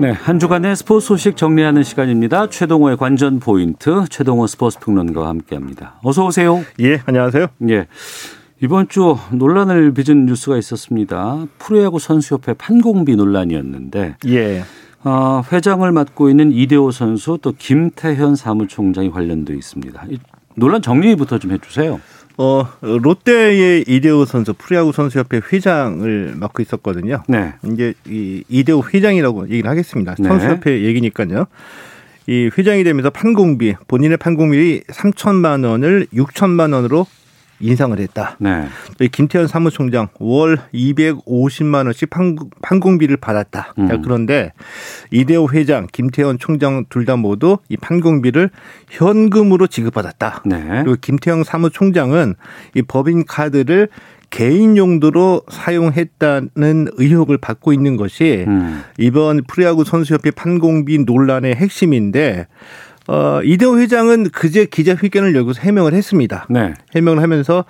네, 0.00 0.12
한 0.12 0.38
주간의 0.38 0.76
스포츠 0.76 1.08
소식 1.08 1.36
정리하는 1.36 1.82
시간입니다. 1.82 2.48
최동호의 2.48 2.96
관전 2.96 3.38
포인트, 3.38 4.06
최동호 4.08 4.46
스포츠 4.46 4.78
평론가와 4.78 5.28
함께합니다. 5.28 6.00
어서 6.02 6.24
오세요. 6.24 6.64
예, 6.80 7.02
안녕하세요. 7.04 7.48
예. 7.68 7.86
이번 8.62 8.88
주 8.88 9.18
논란을 9.30 9.92
빚은 9.92 10.24
뉴스가 10.24 10.56
있었습니다. 10.56 11.44
프로야구 11.58 11.98
선수협회 11.98 12.54
판공비 12.54 13.14
논란이었는데, 13.14 14.16
예. 14.28 14.64
어, 15.04 15.42
회장을 15.52 15.92
맡고 15.92 16.30
있는 16.30 16.50
이대호 16.50 16.92
선수 16.92 17.38
또 17.42 17.52
김태현 17.52 18.36
사무총장이 18.36 19.10
관련돼 19.10 19.52
있습니다. 19.52 20.02
논란 20.54 20.80
정리부터 20.80 21.38
좀 21.38 21.52
해주세요. 21.52 22.00
어, 22.42 22.66
롯데의 22.80 23.84
이대호 23.86 24.24
선수 24.24 24.54
프리야구 24.54 24.92
선수협회 24.92 25.42
회장을 25.52 26.36
맡고 26.36 26.62
있었거든요. 26.62 27.22
네. 27.28 27.52
이제 27.70 27.92
이 28.06 28.42
이대호 28.48 28.82
회장이라고 28.94 29.50
얘기를 29.50 29.68
하겠습니다. 29.68 30.14
네. 30.18 30.26
선수협회 30.26 30.84
얘기니까요. 30.84 31.44
이 32.26 32.48
회장이 32.56 32.82
되면서 32.82 33.10
판공비 33.10 33.74
본인의 33.88 34.16
판공비 34.16 34.84
3천만 34.88 35.66
원을 35.68 36.06
6천만 36.14 36.72
원으로 36.72 37.06
인상을 37.60 37.98
했다. 37.98 38.36
네. 38.38 38.66
김태현 39.12 39.46
사무총장 39.46 40.08
월 40.18 40.58
250만 40.72 41.84
원씩 41.84 42.10
판공, 42.62 42.98
비를 42.98 43.16
받았다. 43.16 43.74
음. 43.78 44.02
그런데 44.02 44.52
이대호 45.10 45.50
회장, 45.52 45.86
김태현 45.92 46.38
총장 46.38 46.84
둘 46.88 47.04
다 47.04 47.16
모두 47.16 47.58
이 47.68 47.76
판공비를 47.76 48.50
현금으로 48.88 49.66
지급받았다. 49.66 50.42
네. 50.46 50.82
그리고 50.84 50.96
김태형 51.00 51.44
사무총장은 51.44 52.34
이 52.74 52.82
법인 52.82 53.24
카드를 53.24 53.88
개인 54.30 54.76
용도로 54.76 55.42
사용했다는 55.50 56.88
의혹을 56.92 57.38
받고 57.38 57.72
있는 57.72 57.96
것이 57.96 58.44
음. 58.46 58.82
이번 58.96 59.42
프리야구 59.48 59.84
선수협회 59.84 60.30
판공비 60.30 61.00
논란의 61.00 61.56
핵심인데 61.56 62.46
어, 63.08 63.40
이대호 63.42 63.78
회장은 63.78 64.30
그제 64.30 64.66
기자회견을 64.66 65.34
열고서 65.34 65.62
해명을 65.62 65.94
했습니다. 65.94 66.46
네. 66.48 66.74
해명을 66.94 67.22
하면서 67.22 67.64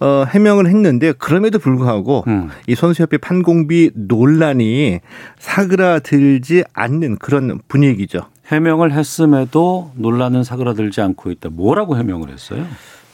어, 0.00 0.24
해명을 0.28 0.66
했는데 0.66 1.12
그럼에도 1.12 1.58
불구하고 1.58 2.24
음. 2.26 2.48
이 2.66 2.74
선수협회 2.74 3.18
판공비 3.18 3.92
논란이 3.94 5.00
사그라들지 5.38 6.64
않는 6.72 7.18
그런 7.18 7.60
분위기죠. 7.68 8.22
해명을 8.46 8.92
했음에도 8.92 9.92
논란은 9.94 10.42
사그라들지 10.42 11.00
않고 11.02 11.30
있다. 11.30 11.50
뭐라고 11.50 11.96
해명을 11.96 12.30
했어요? 12.30 12.66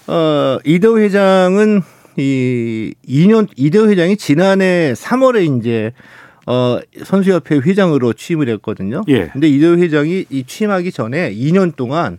어, 0.06 0.58
이대호 0.64 1.00
회장은 1.00 1.82
이 2.16 2.94
2년 3.06 3.48
이대호 3.56 3.88
회장이 3.88 4.16
지난해 4.16 4.94
3월에 4.94 5.58
이제 5.58 5.92
어, 6.46 6.78
선수협회 7.04 7.56
회장으로 7.56 8.12
취임을 8.12 8.48
했거든요. 8.50 9.02
예. 9.08 9.28
근데 9.28 9.48
이대호 9.48 9.76
회장이 9.78 10.26
이 10.30 10.44
취임하기 10.44 10.92
전에 10.92 11.34
2년 11.34 11.74
동안 11.76 12.18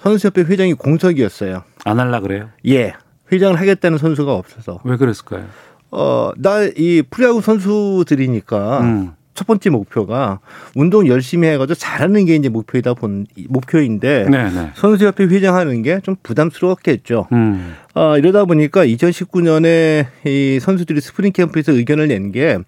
선수협회 0.00 0.42
회장이 0.42 0.74
공석이었어요. 0.74 1.62
안 1.84 2.00
할라 2.00 2.20
그래요? 2.20 2.48
예. 2.66 2.94
회장을 3.30 3.58
하겠다는 3.60 3.98
선수가 3.98 4.32
없어서. 4.34 4.80
왜 4.84 4.96
그랬을까요? 4.96 5.44
어, 5.90 6.30
나 6.36 6.62
이 6.76 7.02
프로야구 7.08 7.40
선수들이니까 7.40 8.80
음. 8.80 9.12
첫 9.36 9.46
번째 9.46 9.70
목표가 9.70 10.40
운동 10.74 11.06
열심히 11.06 11.46
해가지고 11.48 11.74
잘하는 11.74 12.24
게 12.24 12.34
이제 12.34 12.48
목표이다 12.48 12.94
본 12.94 13.26
목표인데 13.48 14.24
네네. 14.30 14.50
네. 14.50 14.70
선수협회 14.74 15.24
회장하는 15.24 15.82
게 15.82 16.00
좀 16.02 16.16
부담스러웠겠죠. 16.22 17.28
음. 17.32 17.74
어, 17.94 18.18
이러다 18.18 18.44
보니까 18.44 18.84
2019년에 18.86 20.06
이 20.26 20.58
선수들이 20.60 21.00
스프링 21.00 21.32
캠프에서 21.32 21.72
의견을 21.72 22.08
낸 22.08 22.32
게 22.32 22.58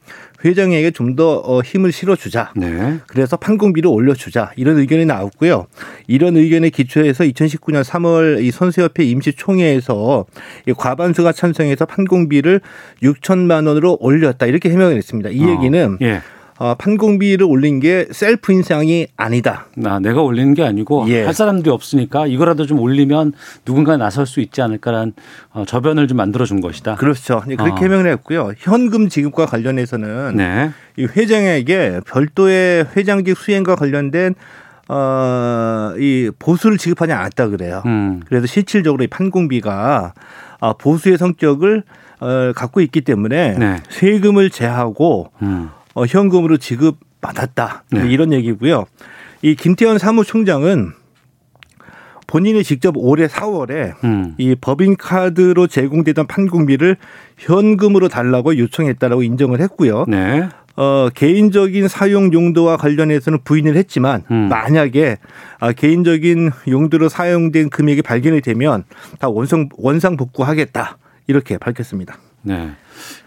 회장에게 0.45 0.93
좀더 0.93 1.43
어, 1.45 1.61
힘을 1.63 1.91
실어주자. 1.91 2.53
네. 2.55 2.99
그래서 3.09 3.37
판공비를 3.37 3.91
올려주자. 3.91 4.53
이런 4.57 4.79
의견이 4.79 5.05
나왔고요. 5.05 5.67
이런 6.07 6.37
의견에 6.37 6.71
기초해서 6.71 7.25
2019년 7.25 7.83
3월 7.83 8.43
이 8.43 8.51
선수협회 8.53 9.03
임시총회에서 9.05 10.27
이 10.67 10.73
과반수가 10.73 11.33
찬성해서 11.33 11.87
판공비를 11.87 12.61
6천만 13.03 13.67
원으로 13.67 13.97
올렸다. 14.01 14.47
이렇게 14.47 14.71
해명을 14.71 14.97
했습니다. 14.97 15.31
이 15.31 15.45
어. 15.45 15.49
얘기는 15.51 15.99
예. 16.03 16.21
어, 16.59 16.75
판공비를 16.75 17.47
올린 17.47 17.79
게 17.79 18.07
셀프 18.11 18.53
인상이 18.53 19.07
아니다. 19.17 19.67
나 19.77 20.01
내가 20.01 20.23
올리는 20.23 20.55
게 20.55 20.65
아니고 20.65 21.07
예. 21.09 21.25
할 21.25 21.33
사람들이 21.33 21.71
없으니까 21.71 22.27
이거라도 22.27 22.67
좀 22.67 22.81
올리면 22.81 23.33
누군가 23.65 23.97
나설 23.97 24.27
수 24.27 24.41
있지 24.41 24.61
않을까라는 24.61 25.13
어, 25.53 25.65
저변을 25.65 26.09
좀 26.09 26.17
만들어 26.17 26.45
준 26.45 26.61
것이다. 26.61 26.97
그렇죠. 26.97 27.43
그렇게 27.47 27.71
어. 27.71 27.77
해명을 27.77 28.11
했고요. 28.11 28.53
현금 28.59 29.09
지급과 29.09 29.47
관련해서는 29.47 30.37
네. 30.37 30.71
이 30.97 31.05
회장에게 31.05 32.01
별도의 32.07 32.89
회장직 32.97 33.37
수행과 33.37 33.77
관련된 33.77 34.35
어, 34.89 35.93
이 35.97 36.31
보수를 36.41 36.77
지급하지 36.77 37.13
않았다 37.13 37.49
그래요. 37.49 37.83
음. 37.87 38.21
그래서 38.27 38.47
실질적으로 38.47 39.05
이 39.05 39.07
판공비가 39.07 40.15
아, 40.61 40.73
보수의 40.73 41.19
성격을 41.19 41.85
어, 42.21 42.53
갖고 42.57 42.81
있기 42.81 43.03
때문에 43.03 43.57
네. 43.59 43.77
세금을 43.91 44.51
제하고 44.51 45.31
음. 45.43 45.71
어, 45.99 46.07
현금으로 46.07 46.59
지급 46.59 46.99
받았다. 47.21 47.83
네. 47.91 48.09
이런 48.09 48.33
얘기고요. 48.33 48.87
이 49.43 49.57
김태현 49.57 49.99
사무총장은 49.99 50.93
본인이 52.29 52.63
직접 52.63 52.95
올해 52.97 53.27
4월에 53.27 53.95
음. 54.05 54.35
이 54.39 54.55
법인카드로 54.55 55.67
제공되던 55.67 56.29
판공비를 56.29 56.97
현금으로 57.37 58.09
달라고 58.09 58.57
요청했다라고 58.59 59.25
인정을 59.25 59.61
했고요. 59.61 60.05
네. 60.07 60.49
어, 60.77 61.09
개인적인 61.13 61.89
사용 61.89 62.33
용도와 62.33 62.77
관련해서는 62.77 63.41
부인을 63.43 63.75
했지만 63.75 64.23
음. 64.31 64.49
만약에 64.49 65.17
아, 65.59 65.73
개인적인 65.73 66.53
용도로 66.69 67.09
사용된 67.09 67.71
금액이 67.71 68.03
발견이 68.03 68.41
되면 68.41 68.85
다 69.19 69.29
원상 69.29 69.71
원상 69.77 70.17
복구하겠다 70.17 70.99
이렇게 71.27 71.59
밝혔습니다. 71.59 72.19
네. 72.43 72.71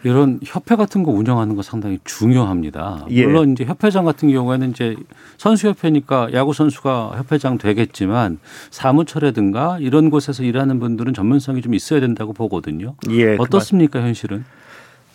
이런 0.04 0.40
협회 0.44 0.76
같은 0.76 1.04
거 1.04 1.12
운영하는 1.12 1.56
거 1.56 1.62
상당히 1.62 2.00
중요합니다. 2.04 3.06
예. 3.10 3.26
물론 3.26 3.52
이제 3.54 3.66
협회장 3.66 4.06
같은 4.06 4.32
경우에는 4.32 4.72
이제 4.72 4.96
선수협회니까 5.38 6.30
야구 6.34 6.54
선수가 6.54 7.14
협회장 7.18 7.58
되겠지만 7.58 8.40
사무처라든가 8.70 9.78
이런 9.80 10.10
곳에서 10.10 10.44
일하는 10.44 10.80
분들은 10.80 11.14
전문성이 11.14 11.62
좀 11.62 11.74
있어야 11.74 12.00
된다고 12.00 12.34
보거든요. 12.34 12.96
예, 13.10 13.36
어떻습니까, 13.38 14.00
그 14.00 14.06
현실은? 14.06 14.44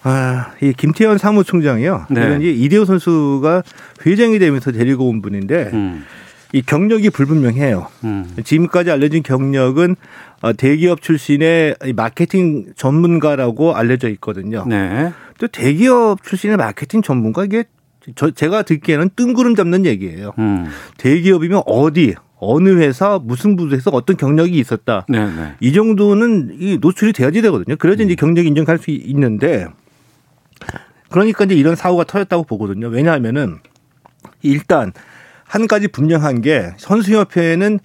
아, 0.02 0.52
이 0.62 0.72
김태현 0.72 1.18
사무총장이요. 1.18 2.06
네. 2.10 2.20
이건 2.20 2.42
이대호 2.42 2.84
선수가 2.84 3.62
회장이 4.06 4.38
되면서 4.38 4.70
데리고 4.70 5.08
온 5.08 5.20
분인데 5.20 5.70
음. 5.72 6.04
이 6.52 6.62
경력이 6.62 7.11
불분명해요. 7.11 7.88
음. 8.04 8.37
지금까지 8.44 8.90
알려진 8.90 9.22
경력은 9.22 9.96
어, 10.42 10.52
대기업 10.52 11.02
출신의 11.02 11.76
마케팅 11.94 12.72
전문가라고 12.76 13.74
알려져 13.74 14.09
있거든요. 14.11 14.64
네. 14.66 15.12
또 15.38 15.48
대기업 15.48 16.22
출신의 16.22 16.56
마케팅 16.56 17.02
전문가 17.02 17.44
이게 17.44 17.64
저 18.14 18.30
제가 18.30 18.62
듣기에는 18.62 19.11
뜬구름 19.16 19.56
잡는 19.56 19.85
얘기예요. 19.87 20.32
음. 20.38 20.66
대기업이면 20.98 21.62
어디 21.66 22.14
어느 22.38 22.68
회사 22.78 23.18
무슨 23.22 23.56
부서에서 23.56 23.90
어떤 23.90 24.16
경력이 24.16 24.59
있었다. 24.59 25.06
네네. 25.09 25.35
네. 25.35 25.54
이 25.61 25.72
정도는 25.72 26.56
이 26.61 26.78
노출이 26.80 27.12
돼야지 27.12 27.42
되거든요. 27.42 27.76
그래야지 27.76 28.04
음. 28.04 28.06
이제 28.06 28.14
경력 28.14 28.46
인정할 28.46 28.78
수 28.78 28.90
있는데 28.90 29.66
그러니까 31.11 31.44
이제 31.44 31.54
이런 31.54 31.74
사고가 31.76 32.04
터졌다고 32.04 32.44
보거든요. 32.44 32.88
왜냐하면은 32.88 33.59
일단 34.42 34.92
한 35.46 35.66
가지 35.66 35.88
분명한 35.88 36.42
게 36.42 36.72
선수협회는 36.76 37.78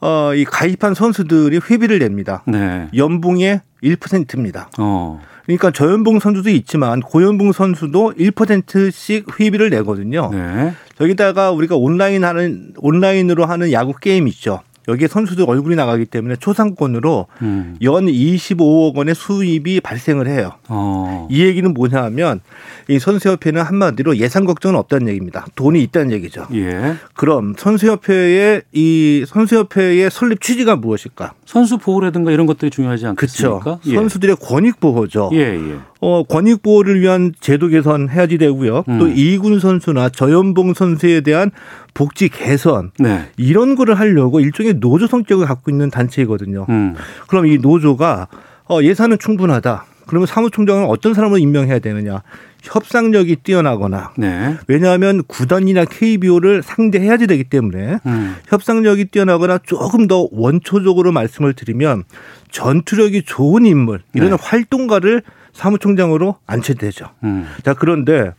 어, 0.00 0.34
이 0.34 0.44
가입한 0.44 0.94
선수들이 0.94 1.60
회비를 1.70 1.98
냅니다. 1.98 2.42
네. 2.46 2.88
연봉의 2.94 3.60
1%입니다. 3.82 4.70
어. 4.78 5.20
그러니까 5.44 5.70
저연봉 5.70 6.18
선수도 6.18 6.50
있지만 6.50 7.00
고연봉 7.00 7.52
선수도 7.52 8.12
1%씩 8.14 9.40
회비를 9.40 9.70
내거든요. 9.70 10.30
네. 10.32 10.74
여기다가 11.00 11.52
우리가 11.52 11.76
온라인 11.76 12.24
하는 12.24 12.72
온라인으로 12.76 13.46
하는 13.46 13.72
야구 13.72 13.94
게임 13.94 14.26
있죠. 14.28 14.60
여기에 14.88 15.08
선수들 15.08 15.44
얼굴이 15.48 15.76
나가기 15.76 16.06
때문에 16.06 16.36
초상권으로 16.36 17.26
음. 17.42 17.76
연 17.82 18.06
25억 18.06 18.94
원의 18.96 19.14
수입이 19.14 19.80
발생을 19.80 20.28
해요. 20.28 20.52
어. 20.68 21.26
이 21.30 21.42
얘기는 21.42 21.72
뭐냐 21.72 22.02
하면 22.04 22.40
이 22.88 22.98
선수협회는 22.98 23.62
한마디로 23.62 24.16
예산 24.18 24.44
걱정은 24.44 24.78
없다는 24.78 25.08
얘기입니다. 25.08 25.46
돈이 25.56 25.82
있다는 25.82 26.12
얘기죠. 26.12 26.46
예. 26.54 26.94
그럼 27.14 27.54
선수협회의 27.58 28.62
이 28.72 29.24
선수협회의 29.26 30.10
설립 30.10 30.40
취지가 30.40 30.76
무엇일까? 30.76 31.32
선수 31.44 31.78
보호라든가 31.78 32.30
이런 32.30 32.46
것들이 32.46 32.70
중요하지 32.70 33.06
않겠습니까? 33.06 33.58
그렇죠. 33.60 33.80
예. 33.86 33.94
선수들의 33.94 34.36
권익 34.36 34.80
보호죠. 34.80 35.30
예, 35.32 35.38
예. 35.38 35.78
어, 36.00 36.22
권익 36.24 36.62
보호를 36.62 37.00
위한 37.00 37.32
제도 37.40 37.68
개선 37.68 38.08
해야지 38.08 38.38
되고요. 38.38 38.84
음. 38.88 38.98
또 38.98 39.08
이군 39.08 39.60
선수나 39.60 40.10
저연봉 40.10 40.74
선수에 40.74 41.22
대한 41.22 41.50
복지 41.94 42.28
개선 42.28 42.90
네. 42.98 43.28
이런 43.36 43.74
거를 43.74 43.98
하려고 43.98 44.40
일종의 44.40 44.74
노조 44.74 45.06
성격을 45.06 45.46
갖고 45.46 45.70
있는 45.70 45.90
단체이거든요. 45.90 46.66
음. 46.68 46.94
그럼 47.28 47.46
이 47.46 47.58
노조가 47.58 48.28
어, 48.68 48.82
예산은 48.82 49.18
충분하다. 49.18 49.86
그러면 50.06 50.26
사무총장은 50.26 50.84
어떤 50.86 51.14
사람을 51.14 51.40
임명해야 51.40 51.80
되느냐? 51.80 52.22
협상력이 52.62 53.36
뛰어나거나 53.36 54.12
네. 54.16 54.56
왜냐하면 54.66 55.22
구단이나 55.24 55.84
KBO를 55.84 56.62
상대해야지 56.62 57.26
되기 57.26 57.44
때문에 57.44 57.98
음. 58.06 58.36
협상력이 58.48 59.06
뛰어나거나 59.06 59.58
조금 59.58 60.06
더 60.06 60.28
원초적으로 60.32 61.12
말씀을 61.12 61.54
드리면 61.54 62.04
전투력이 62.50 63.22
좋은 63.24 63.66
인물 63.66 64.02
이런 64.14 64.30
네. 64.30 64.36
활동가를 64.40 65.22
사무총장으로 65.56 66.36
안치되죠. 66.46 67.06
음. 67.24 67.48
자 67.64 67.74
그런데 67.74 68.32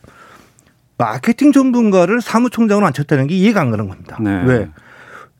마케팅 0.96 1.52
전문가를 1.52 2.20
사무총장으로 2.20 2.86
앉혔다는 2.86 3.26
게 3.26 3.34
이해가 3.34 3.60
안 3.60 3.70
가는 3.70 3.88
겁니다. 3.88 4.16
네. 4.20 4.42
왜? 4.44 4.68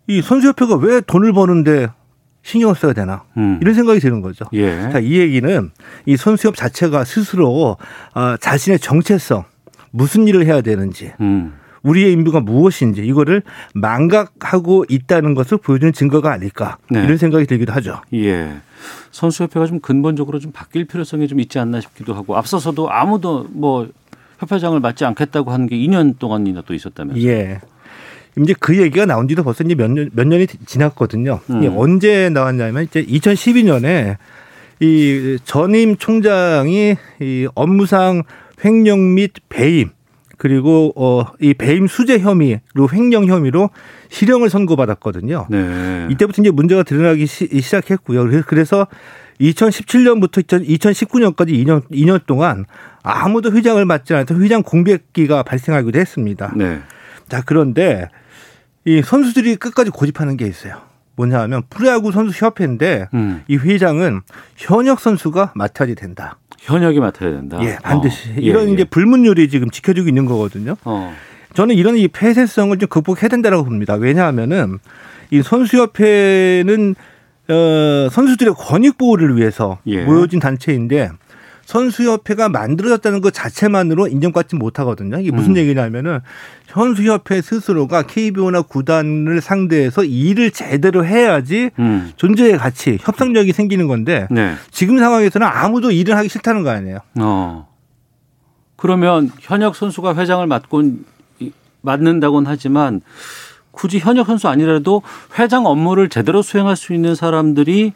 이 0.09 0.23
선수협회가 0.23 0.77
왜 0.77 1.01
돈을 1.01 1.33
버는데 1.33 1.89
신경을 2.43 2.75
써야 2.75 2.93
되나 2.93 3.25
음. 3.37 3.59
이런 3.61 3.75
생각이 3.75 4.01
드는 4.01 4.23
거죠. 4.23 4.45
예. 4.55 4.91
자, 4.91 4.99
이 4.99 5.19
얘기는 5.19 5.71
이 6.07 6.17
선수협 6.17 6.57
자체가 6.57 7.05
스스로 7.05 7.77
어, 8.15 8.37
자신의 8.41 8.79
정체성 8.79 9.45
무슨 9.91 10.27
일을 10.27 10.47
해야 10.47 10.61
되는지 10.61 11.13
음. 11.21 11.55
우리의 11.89 12.13
임무가 12.13 12.41
무엇인지 12.41 13.05
이거를 13.07 13.43
망각하고 13.75 14.85
있다는 14.89 15.35
것을 15.35 15.59
보여주는 15.59 15.93
증거가 15.93 16.33
아닐까 16.33 16.79
네. 16.91 17.03
이런 17.03 17.17
생각이 17.17 17.47
들기도 17.47 17.73
하죠. 17.75 18.03
예. 18.15 18.61
선수협회가 19.11 19.67
좀 19.67 19.81
근본적으로 19.81 20.39
좀 20.39 20.53
바뀔 20.53 20.85
필요성이 20.85 21.27
좀 21.29 21.41
있지 21.41 21.59
않나 21.59 21.81
싶기도 21.81 22.15
하고 22.15 22.37
앞서서도 22.37 22.91
아무도 22.91 23.47
뭐 23.51 23.89
협회장을 24.39 24.79
맡지 24.79 25.05
않겠다고 25.05 25.51
하는 25.51 25.67
게 25.67 25.77
2년 25.77 26.19
동안이나 26.19 26.63
또 26.67 26.75
있었다면서요. 26.75 27.27
예. 27.29 27.61
이제 28.39 28.55
그 28.61 28.79
얘기가 28.79 29.05
나온 29.05 29.27
지도 29.27 29.43
벌써 29.43 29.65
이제 29.65 29.75
몇, 29.75 29.91
년, 29.91 30.11
몇 30.13 30.27
년이 30.27 30.47
지났거든요. 30.67 31.41
음. 31.51 31.75
언제 31.77 32.29
나왔냐면 32.29 32.85
이제 32.85 33.05
2012년에 33.05 34.17
이 34.81 35.39
전임 35.45 35.97
총장이 35.97 36.97
이 37.21 37.49
업무상 37.55 38.23
횡령 38.65 39.15
및 39.15 39.33
배임 39.49 39.91
그리고 40.39 40.93
어이 40.97 41.53
배임 41.55 41.87
수재 41.87 42.19
혐의로 42.21 42.89
횡령 42.91 43.27
혐의로 43.27 43.71
실형을 44.09 44.49
선고받았거든요. 44.49 45.49
네. 45.51 46.07
이때부터 46.11 46.43
이제 46.43 46.51
문제가 46.51 46.85
드러나기 46.85 47.27
시, 47.27 47.49
작했고요 47.61 48.27
그래서 48.47 48.87
2017년부터 49.41 50.43
2019년까지 50.43 51.51
2년 51.51 51.83
2년 51.91 52.25
동안 52.27 52.65
아무도 53.03 53.53
회장을 53.53 53.85
맡지 53.85 54.15
않아서 54.15 54.35
회장 54.37 54.63
공백기가 54.63 55.43
발생하기도 55.43 55.99
했습니다. 55.99 56.53
네. 56.57 56.81
자 57.29 57.43
그런데 57.45 58.09
이 58.85 59.03
선수들이 59.03 59.57
끝까지 59.57 59.91
고집하는 59.91 60.37
게 60.37 60.47
있어요. 60.47 60.88
뭐냐 61.19 61.41
하면 61.41 61.63
프로야구 61.69 62.13
선수 62.13 62.45
협회인데 62.45 63.09
음. 63.13 63.43
이 63.49 63.57
회장은 63.57 64.21
현역 64.57 65.01
선수가 65.01 65.53
맡아야 65.55 65.95
된다. 65.95 66.39
현역이 66.59 67.01
맡아야 67.01 67.31
된다. 67.31 67.59
예, 67.63 67.77
반드시. 67.83 68.31
어. 68.31 68.33
예, 68.37 68.41
이런 68.41 68.69
예. 68.69 68.73
이제 68.73 68.85
불문율이 68.85 69.49
지금 69.49 69.69
지켜지고 69.69 70.09
있는 70.09 70.27
거거든요. 70.27 70.77
어. 70.85 71.13
저는 71.55 71.75
이런 71.75 71.97
이 71.97 72.07
폐쇄성을 72.09 72.79
좀 72.79 72.89
극복해야 72.89 73.29
된다고 73.29 73.65
봅니다. 73.65 73.95
왜냐하면은 73.95 74.79
이 75.31 75.43
선수협회는 75.43 76.95
어, 77.49 78.09
선수들의 78.11 78.55
권익 78.55 78.99
보호를 78.99 79.37
위해서 79.37 79.79
예. 79.87 80.05
모여진 80.05 80.39
단체인데 80.39 81.11
선수협회가 81.69 82.49
만들어졌다는 82.49 83.21
것 83.21 83.35
자체만으로 83.35 84.09
인정받지 84.09 84.57
못하거든요. 84.57 85.21
이게 85.21 85.31
무슨 85.31 85.51
음. 85.51 85.57
얘기냐면은 85.59 86.21
선수협회 86.69 87.43
스스로가 87.43 88.05
KBO나 88.05 88.63
구단을 88.63 89.43
상대해서 89.43 90.03
일을 90.03 90.51
제대로 90.51 91.05
해야지 91.05 91.69
음. 91.79 92.11
존재의 92.17 92.57
가치, 92.57 92.97
협상력이 92.99 93.53
생기는 93.53 93.87
건데 93.87 94.27
네. 94.31 94.55
지금 94.71 94.99
상황에서는 94.99 95.47
아무도 95.47 95.91
일을 95.91 96.17
하기 96.17 96.31
싫다는 96.31 96.63
거 96.63 96.71
아니에요. 96.71 97.01
어. 97.21 97.69
그러면 98.77 99.31
현역 99.39 99.77
선수가 99.77 100.15
회장을 100.15 100.47
맡고 100.47 100.83
맡는다고는 101.83 102.51
하지만 102.51 103.03
굳이 103.73 103.99
현역 103.99 104.27
선수 104.27 104.49
아니라도 104.49 105.03
회장 105.39 105.67
업무를 105.67 106.09
제대로 106.09 106.41
수행할 106.41 106.77
수 106.77 106.95
있는 106.95 107.15
사람들이 107.15 107.93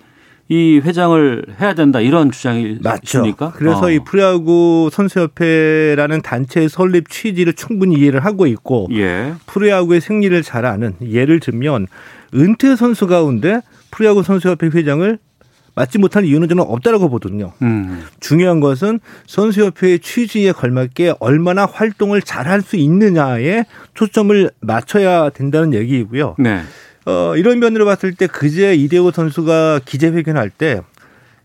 이 0.53 0.81
회장을 0.85 1.47
해야 1.63 1.73
된다 1.73 1.99
이런 2.01 2.31
주장이 2.31 2.79
있습니까? 3.03 3.53
그래서 3.57 3.87
어. 3.87 3.91
이 3.91 4.01
프로야구 4.01 4.91
선수협회라는 4.93 6.21
단체의 6.21 6.69
설립 6.69 7.09
취지를 7.09 7.55
충분히 7.55 7.99
이해를 7.99 8.23
하고 8.23 8.47
있고 8.47 8.87
예. 8.93 9.33
프로야구의 9.47 10.03
승리를 10.03 10.43
잘 10.43 10.67
아는 10.67 10.93
예를 11.03 11.41
들면 11.41 11.87
은퇴 12.35 12.77
선수 12.77 13.07
가운데 13.07 13.63
프로야구 13.91 14.23
선수협회 14.23 14.67
회장을 14.75 15.19
맡지 15.75 15.97
못할 15.97 16.27
이유는 16.27 16.49
저는 16.49 16.65
없다라고 16.65 17.09
보거든요. 17.09 17.53
음. 17.63 18.03
중요한 18.21 18.61
것은 18.61 19.01
선수협회의 19.27 20.01
취지에 20.01 20.53
걸맞게 20.53 21.15
얼마나 21.19 21.65
활동을 21.65 22.21
잘 22.21 22.47
할 22.47 22.61
수 22.61 22.77
있느냐에 22.77 23.65
초점을 23.95 24.51
맞춰야 24.61 25.31
된다는 25.31 25.73
얘기이고요. 25.73 26.37
네. 26.39 26.61
어, 27.07 27.35
이런 27.37 27.59
면으로 27.59 27.85
봤을 27.85 28.15
때 28.15 28.27
그제 28.27 28.75
이대호 28.75 29.11
선수가 29.11 29.81
기자회견할 29.85 30.51
때 30.51 30.83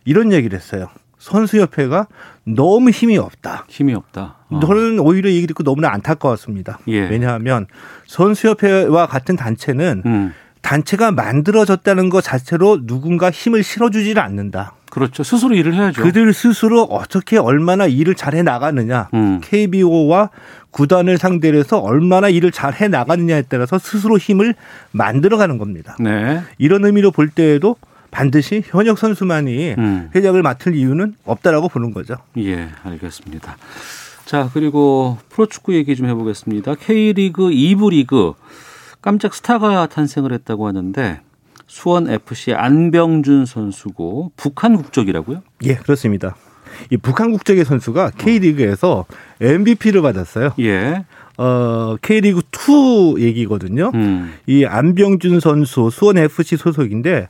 이런 0.05 0.31
얘기를 0.31 0.57
했어요. 0.57 0.89
선수협회가 1.19 2.07
너무 2.45 2.91
힘이 2.91 3.17
없다. 3.17 3.65
힘이 3.67 3.93
없다. 3.93 4.35
어. 4.49 4.59
저는 4.59 4.99
오히려 4.99 5.29
얘기 5.31 5.47
듣고 5.47 5.63
너무나 5.63 5.91
안타까웠습니다. 5.91 6.79
예. 6.87 7.01
왜냐하면 7.01 7.67
선수협회와 8.05 9.07
같은 9.07 9.35
단체는 9.35 10.03
음. 10.05 10.33
단체가 10.61 11.11
만들어졌다는 11.11 12.09
것 12.09 12.23
자체로 12.23 12.85
누군가 12.85 13.31
힘을 13.31 13.63
실어주지를 13.63 14.21
않는다. 14.21 14.73
그렇죠. 14.89 15.23
스스로 15.23 15.55
일을 15.55 15.73
해야죠. 15.73 16.01
그들 16.01 16.33
스스로 16.33 16.83
어떻게 16.83 17.37
얼마나 17.37 17.85
일을 17.87 18.15
잘해 18.15 18.43
나가느냐. 18.43 19.09
음. 19.13 19.41
KBO와 19.43 20.29
구단을 20.71 21.17
상대로 21.17 21.57
해서 21.57 21.79
얼마나 21.79 22.29
일을 22.29 22.51
잘해 22.51 22.87
나가느냐에 22.87 23.43
따라서 23.49 23.79
스스로 23.79 24.17
힘을 24.17 24.55
만들어 24.91 25.37
가는 25.37 25.57
겁니다. 25.57 25.95
네. 25.99 26.41
이런 26.57 26.85
의미로 26.85 27.11
볼 27.11 27.29
때에도 27.29 27.75
반드시 28.11 28.63
현역 28.65 28.97
선수만이 28.97 29.75
음. 29.77 30.09
회장을 30.15 30.41
맡을 30.41 30.75
이유는 30.75 31.15
없다라고 31.25 31.69
보는 31.69 31.93
거죠. 31.93 32.15
예, 32.37 32.69
알겠습니다. 32.83 33.57
자, 34.25 34.49
그리고 34.53 35.17
프로축구 35.29 35.73
얘기 35.73 35.95
좀 35.95 36.07
해보겠습니다. 36.07 36.75
K리그 36.75 37.49
2부 37.49 37.91
리그 37.91 38.33
깜짝 39.01 39.33
스타가 39.33 39.87
탄생을 39.87 40.33
했다고 40.33 40.67
하는데 40.67 41.21
수원 41.67 42.09
FC 42.09 42.53
안병준 42.53 43.45
선수고 43.45 44.31
북한 44.37 44.75
국적이라고요? 44.77 45.43
예, 45.65 45.75
그렇습니다. 45.75 46.35
이 46.89 46.97
북한 46.97 47.31
국적의 47.31 47.65
선수가 47.65 48.11
K리그에서 48.17 49.05
MVP를 49.41 50.01
받았어요. 50.01 50.53
예. 50.59 51.05
어, 51.37 51.95
K리그 52.01 52.41
2 52.51 53.15
얘기거든요. 53.19 53.91
음. 53.93 54.33
이 54.47 54.65
안병준 54.65 55.39
선수 55.39 55.89
수원 55.91 56.17
FC 56.17 56.57
소속인데 56.57 57.29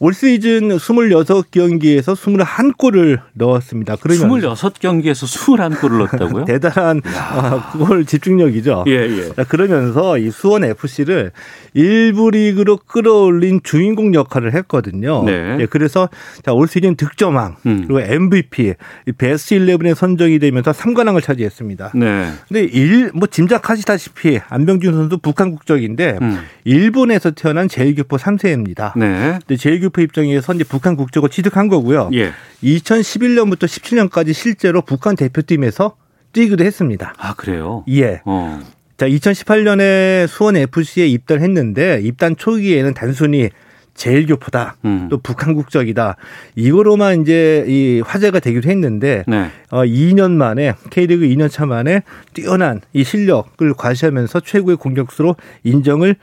올 0.00 0.14
시즌 0.14 0.68
26경기에서 0.68 2.14
21골을 2.14 3.20
넣었습니다. 3.34 3.96
그러면 4.00 4.40
26경기에서 4.40 5.26
21골을 5.26 5.98
넣었다고요? 5.98 6.44
대단한 6.46 7.02
아, 7.04 7.72
골 7.76 8.04
집중력이죠. 8.04 8.84
예, 8.86 8.92
예. 8.92 9.44
그러면서 9.48 10.18
이 10.18 10.30
수원 10.30 10.62
FC를 10.64 11.32
1부 11.74 12.32
리그로 12.32 12.78
끌어올린 12.86 13.60
주인공 13.64 14.14
역할을 14.14 14.54
했거든요. 14.54 15.24
네. 15.24 15.56
예, 15.60 15.66
그래서 15.66 16.08
자, 16.44 16.52
올 16.52 16.68
시즌 16.68 16.94
득점왕 16.94 17.56
음. 17.66 17.84
그리고 17.86 18.00
MVP 18.00 18.74
베스트 19.16 19.58
11에 19.58 19.94
선정이 19.94 20.38
되면서 20.38 20.70
3관왕을 20.70 21.22
차지했습니다. 21.22 21.92
네. 21.96 22.30
근데 22.46 22.64
일, 22.64 23.10
뭐 23.14 23.26
짐작하시다시피 23.26 24.40
안병준 24.48 24.92
선수 24.92 25.18
북한 25.18 25.50
국적인데 25.50 26.18
음. 26.22 26.38
일본에서 26.64 27.32
태어난 27.32 27.68
제일교포 27.68 28.16
3세입니다. 28.16 28.96
네. 28.96 29.38
근데 29.46 29.54
제1 29.54 29.87
쇼리프 29.88 30.00
입장에서 30.02 30.54
이제 30.54 30.64
북한 30.64 30.96
국적을 30.96 31.28
취득한 31.30 31.68
거고요. 31.68 32.10
예. 32.14 32.32
2011년부터 32.62 33.64
17년까지 33.64 34.32
실제로 34.32 34.82
북한 34.82 35.16
대표팀에서 35.16 35.96
뛰기도 36.32 36.64
했습니다. 36.64 37.14
아 37.18 37.34
그래요? 37.34 37.84
예. 37.88 38.20
어. 38.24 38.60
자 38.96 39.08
2018년에 39.08 40.26
수원 40.26 40.56
FC에 40.56 41.06
입단했는데 41.06 42.00
입단 42.02 42.36
초기에는 42.36 42.94
단순히 42.94 43.50
제일교포다 43.94 44.76
음. 44.84 45.08
또 45.10 45.18
북한 45.18 45.54
국적이다 45.54 46.16
이거로만 46.54 47.22
이제 47.22 47.64
이 47.66 48.00
화제가 48.04 48.38
되기도 48.38 48.70
했는데 48.70 49.24
네. 49.26 49.50
어, 49.70 49.82
2년 49.82 50.32
만에 50.32 50.74
K리그 50.90 51.26
2년 51.26 51.50
차 51.50 51.66
만에 51.66 52.02
뛰어난 52.32 52.80
이 52.92 53.02
실력을 53.02 53.74
과시하면서 53.74 54.40
최고의 54.40 54.76
공격수로 54.76 55.34
인정을 55.64 56.14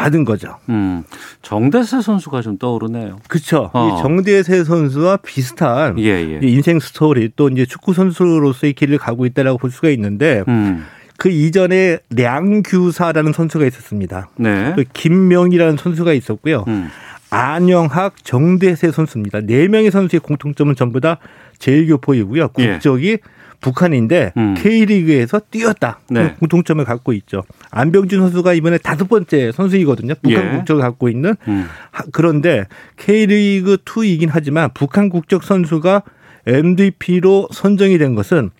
받은 0.00 0.24
거죠. 0.24 0.56
음, 0.70 1.04
정대세 1.42 2.00
선수가 2.00 2.40
좀 2.40 2.56
떠오르네요. 2.56 3.18
그렇죠. 3.28 3.70
어. 3.74 3.98
이 3.98 4.02
정대세 4.02 4.64
선수와 4.64 5.18
비슷한 5.18 5.98
예, 5.98 6.04
예. 6.08 6.38
인생 6.42 6.80
스토리 6.80 7.30
또 7.36 7.50
이제 7.50 7.66
축구 7.66 7.92
선수로서의 7.92 8.72
길을 8.72 8.96
가고 8.96 9.26
있다라고 9.26 9.58
볼 9.58 9.70
수가 9.70 9.90
있는데 9.90 10.42
음. 10.48 10.86
그 11.18 11.28
이전에 11.28 11.98
량규사라는 12.16 13.34
선수가 13.34 13.66
있었습니다. 13.66 14.30
네. 14.36 14.72
또 14.74 14.84
김명이라는 14.90 15.76
선수가 15.76 16.14
있었고요. 16.14 16.64
음. 16.68 16.88
안영학, 17.28 18.24
정대세 18.24 18.90
선수입니다. 18.92 19.42
네 19.42 19.68
명의 19.68 19.90
선수의 19.90 20.20
공통점은 20.20 20.76
전부 20.76 21.00
다 21.00 21.18
제일교포이고요. 21.58 22.48
예. 22.58 22.72
국적이 22.72 23.10
예. 23.10 23.18
북한인데 23.60 24.32
음. 24.36 24.54
K리그에서 24.54 25.40
뛰었다. 25.50 26.00
네. 26.08 26.34
공통점을 26.38 26.84
갖고 26.84 27.12
있죠. 27.12 27.42
안병준 27.70 28.20
선수가 28.20 28.54
이번에 28.54 28.78
다섯 28.78 29.08
번째 29.08 29.52
선수이거든요. 29.52 30.14
북한 30.22 30.46
예. 30.46 30.56
국적을 30.56 30.82
갖고 30.82 31.08
있는. 31.08 31.36
음. 31.48 31.66
그런데 32.12 32.66
K리그 32.96 33.78
2이긴 33.84 34.28
하지만 34.30 34.70
북한 34.74 35.08
국적 35.08 35.44
선수가 35.44 36.02
MVP로 36.46 37.48
선정이 37.52 37.98
된 37.98 38.14
것은 38.14 38.50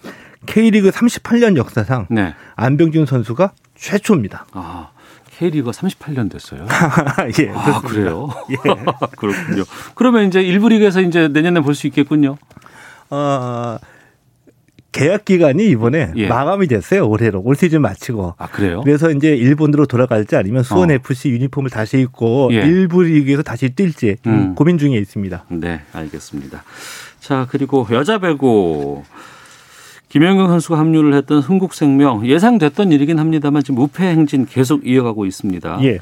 K리그 0.47 0.91
38년 0.91 1.57
역사상 1.57 2.07
네. 2.11 2.35
안병준 2.57 3.07
선수가 3.07 3.53
최초입니다. 3.77 4.47
아. 4.53 4.91
K리그가 5.39 5.71
38년 5.71 6.31
됐어요. 6.31 6.67
예, 7.41 7.49
아, 7.55 7.81
그래요? 7.81 8.29
예. 8.51 8.57
그렇군요. 9.17 9.65
그러면 9.95 10.27
이제 10.29 10.43
일부 10.43 10.69
리그에서 10.69 11.01
이제 11.01 11.29
내년에 11.29 11.61
볼 11.61 11.75
수 11.75 11.87
있겠군요. 11.87 12.37
어, 13.09 13.79
계약 14.93 15.25
기간이 15.25 15.69
이번에 15.71 16.13
예. 16.17 16.27
마감이 16.27 16.67
됐어요. 16.67 17.09
올해로 17.09 17.41
올 17.45 17.55
시즌 17.55 17.81
마치고. 17.83 18.35
아 18.39 18.47
그래요? 18.49 18.81
그래서 18.83 19.11
이제 19.11 19.37
일본으로 19.37 19.87
돌아갈지 19.87 20.37
아니면 20.37 20.63
수원 20.63 20.91
어. 20.91 20.95
FC 20.95 21.31
유니폼을 21.31 21.71
다시 21.71 22.01
입고 22.01 22.51
예. 22.53 22.57
일부 22.57 23.03
리그에서 23.03 23.43
다시 23.43 23.69
뛸지 23.69 24.17
음. 24.27 24.55
고민 24.55 24.79
중에 24.79 24.97
있습니다. 24.97 25.45
네, 25.51 25.81
알겠습니다. 25.93 26.65
자 27.21 27.47
그리고 27.51 27.87
여자 27.93 28.19
배구 28.19 29.03
김영경 30.09 30.49
선수가 30.49 30.77
합류를 30.77 31.15
했던 31.15 31.41
흥국생명 31.41 32.27
예상됐던 32.27 32.91
일이긴 32.91 33.21
합니다만 33.21 33.63
지금 33.63 33.77
무패 33.77 34.05
행진 34.05 34.45
계속 34.45 34.85
이어가고 34.87 35.25
있습니다. 35.25 35.79
예. 35.85 35.99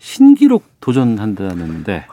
신기록 0.00 0.64
도전한다는데 0.80 2.06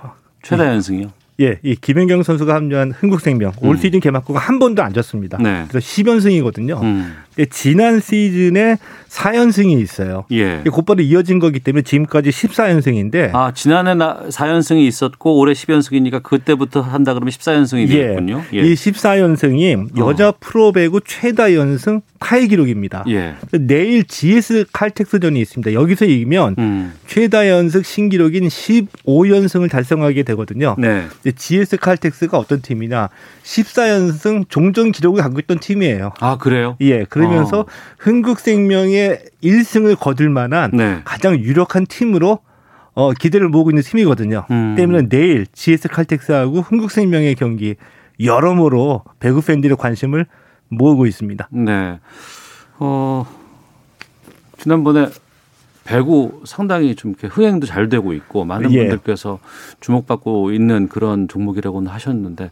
최다 0.44 0.65
예. 0.65 0.70
연승이요? 0.70 1.18
예, 1.39 1.60
이 1.63 1.75
김연경 1.75 2.23
선수가 2.23 2.54
합류한 2.54 2.91
흥국생명 2.91 3.54
올 3.62 3.75
음. 3.75 3.78
시즌 3.80 3.99
개막구가 3.99 4.39
한 4.39 4.60
번도 4.60 4.84
안 4.84 4.93
졌습니다. 4.93 5.38
네. 5.38 5.65
그래서 5.69 5.86
10연승이거든요. 5.86 6.82
음. 6.82 7.15
지난 7.47 7.99
시즌에 7.99 8.78
4연승이 9.10 9.82
있어요. 9.82 10.25
예. 10.32 10.63
곧바로 10.71 11.02
이어진 11.02 11.39
거기 11.39 11.60
때문에 11.60 11.82
지금까지 11.82 12.30
14연승인데. 12.30 13.34
아, 13.34 13.52
지난해 13.54 13.93
4연승이 13.93 14.86
있었고 14.88 15.38
올해 15.38 15.54
10연승이니까 15.54 16.21
그때부터 16.23 16.82
한다 16.82 17.13
그러면 17.13 17.32
14연승이 17.32 17.88
되겠군요. 17.88 18.43
예. 18.54 18.58
예. 18.60 18.62
이 18.62 18.73
14연승이 18.73 19.97
여자 19.97 20.30
어. 20.30 20.34
프로 20.39 20.71
배구 20.71 21.02
최다 21.06 21.56
연승 21.56 22.02
타의 22.19 22.49
기록입니다. 22.49 23.04
예. 23.10 23.36
내일 23.52 24.06
GS 24.06 24.65
칼텍스전이 24.71 25.39
있습니다. 25.39 25.73
여기서 25.73 26.06
이기면 26.06 26.56
음. 26.60 26.93
최다 27.08 27.49
연승 27.49 27.82
신기록인 27.82 28.47
15연승을 28.47 29.71
달성하게 29.71 30.23
되거든요. 30.23 30.75
네. 30.78 31.06
GS 31.36 31.78
칼텍스가 31.78 32.38
어떤 32.38 32.62
팀이냐? 32.62 33.10
14연승 33.43 34.49
종전 34.49 34.91
기록을 34.91 35.23
갖고 35.23 35.39
있던 35.39 35.60
팀이에요. 35.60 36.12
아, 36.19 36.38
그래요? 36.38 36.75
예. 36.82 37.06
그러 37.06 37.29
면서 37.30 37.62
어. 37.62 37.65
흥국생명의 38.00 39.22
1승을 39.44 40.00
거둘 40.00 40.30
만한 40.30 40.72
네. 40.74 41.02
가장 41.06 41.38
유력한 41.39 41.86
팀으로 41.86 42.39
어, 42.94 43.13
기대를 43.13 43.50
모으고 43.50 43.72
있는 43.72 43.84
팀이거든요. 43.84 44.46
음. 44.52 44.76
때문에 44.76 45.08
내일 45.08 45.46
GS 45.54 45.88
칼텍스하고 45.88 46.62
흥국생명의 46.62 47.36
경기 47.36 47.76
여러모로 48.20 49.04
배구 49.20 49.42
팬들의 49.42 49.78
관심을 49.78 50.26
모으고 50.68 51.06
있습니다. 51.06 51.48
네. 51.52 52.00
어, 52.80 53.26
지난번에 54.58 55.08
배구 55.89 56.44
상당히 56.46 56.94
좀 56.94 57.12
이렇게 57.12 57.28
흥행도 57.28 57.65
잘 57.65 57.89
되고 57.89 58.13
있고 58.13 58.46
많은 58.46 58.72
예. 58.74 58.80
분들께서 58.80 59.39
주목받고 59.80 60.52
있는 60.52 60.88
그런 60.88 61.28
종목이라고는 61.28 61.89
하셨는데 61.89 62.52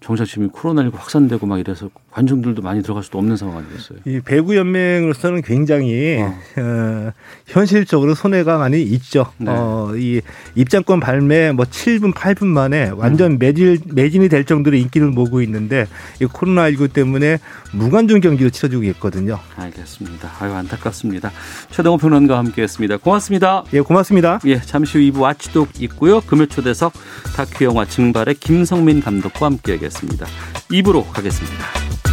정작 0.00 0.24
지금 0.24 0.48
코로나19 0.50 0.94
확산되고 0.94 1.46
막 1.46 1.58
이래서 1.58 1.90
관중들도 2.18 2.62
많이 2.62 2.82
들어갈 2.82 3.04
수도 3.04 3.18
없는 3.18 3.36
상황 3.36 3.58
아니겠어요? 3.58 4.00
이 4.04 4.20
배구 4.24 4.56
연맹으로서는 4.56 5.42
굉장히 5.42 6.18
어. 6.20 6.34
어, 6.56 7.12
현실적으로 7.46 8.16
손해가 8.16 8.58
많이 8.58 8.82
있죠. 8.82 9.26
네. 9.38 9.52
어, 9.52 9.92
이 9.96 10.20
입장권 10.56 10.98
발매 10.98 11.52
뭐 11.52 11.64
7분 11.64 12.12
8분 12.12 12.46
만에 12.46 12.90
완전 12.96 13.32
음. 13.32 13.38
매진 13.38 13.78
매진이 13.86 14.28
될 14.28 14.44
정도로 14.44 14.76
인기를 14.76 15.08
모으고 15.08 15.42
있는데 15.42 15.86
이 16.20 16.24
코로나19 16.26 16.92
때문에 16.92 17.38
무관중 17.72 18.20
경기로 18.20 18.50
치러지고 18.50 18.82
있거든요. 18.84 19.38
알겠습니다. 19.54 20.28
아유 20.40 20.52
안타깝습니다. 20.54 21.30
최동호 21.70 21.98
평론가와 21.98 22.40
함께했습니다. 22.40 22.96
고맙습니다. 22.96 23.62
예, 23.72 23.80
고맙습니다. 23.80 24.40
예, 24.46 24.60
잠시 24.60 24.98
후 24.98 25.12
2부 25.12 25.20
와치독 25.20 25.80
있고요. 25.82 26.20
금요 26.22 26.46
초대석 26.46 26.94
다큐 27.36 27.66
영화 27.66 27.84
증발의 27.84 28.34
김성민 28.36 29.02
감독과 29.02 29.46
함께하겠습니다. 29.46 30.26
2부로 30.72 31.08
가겠습니다. 31.12 32.07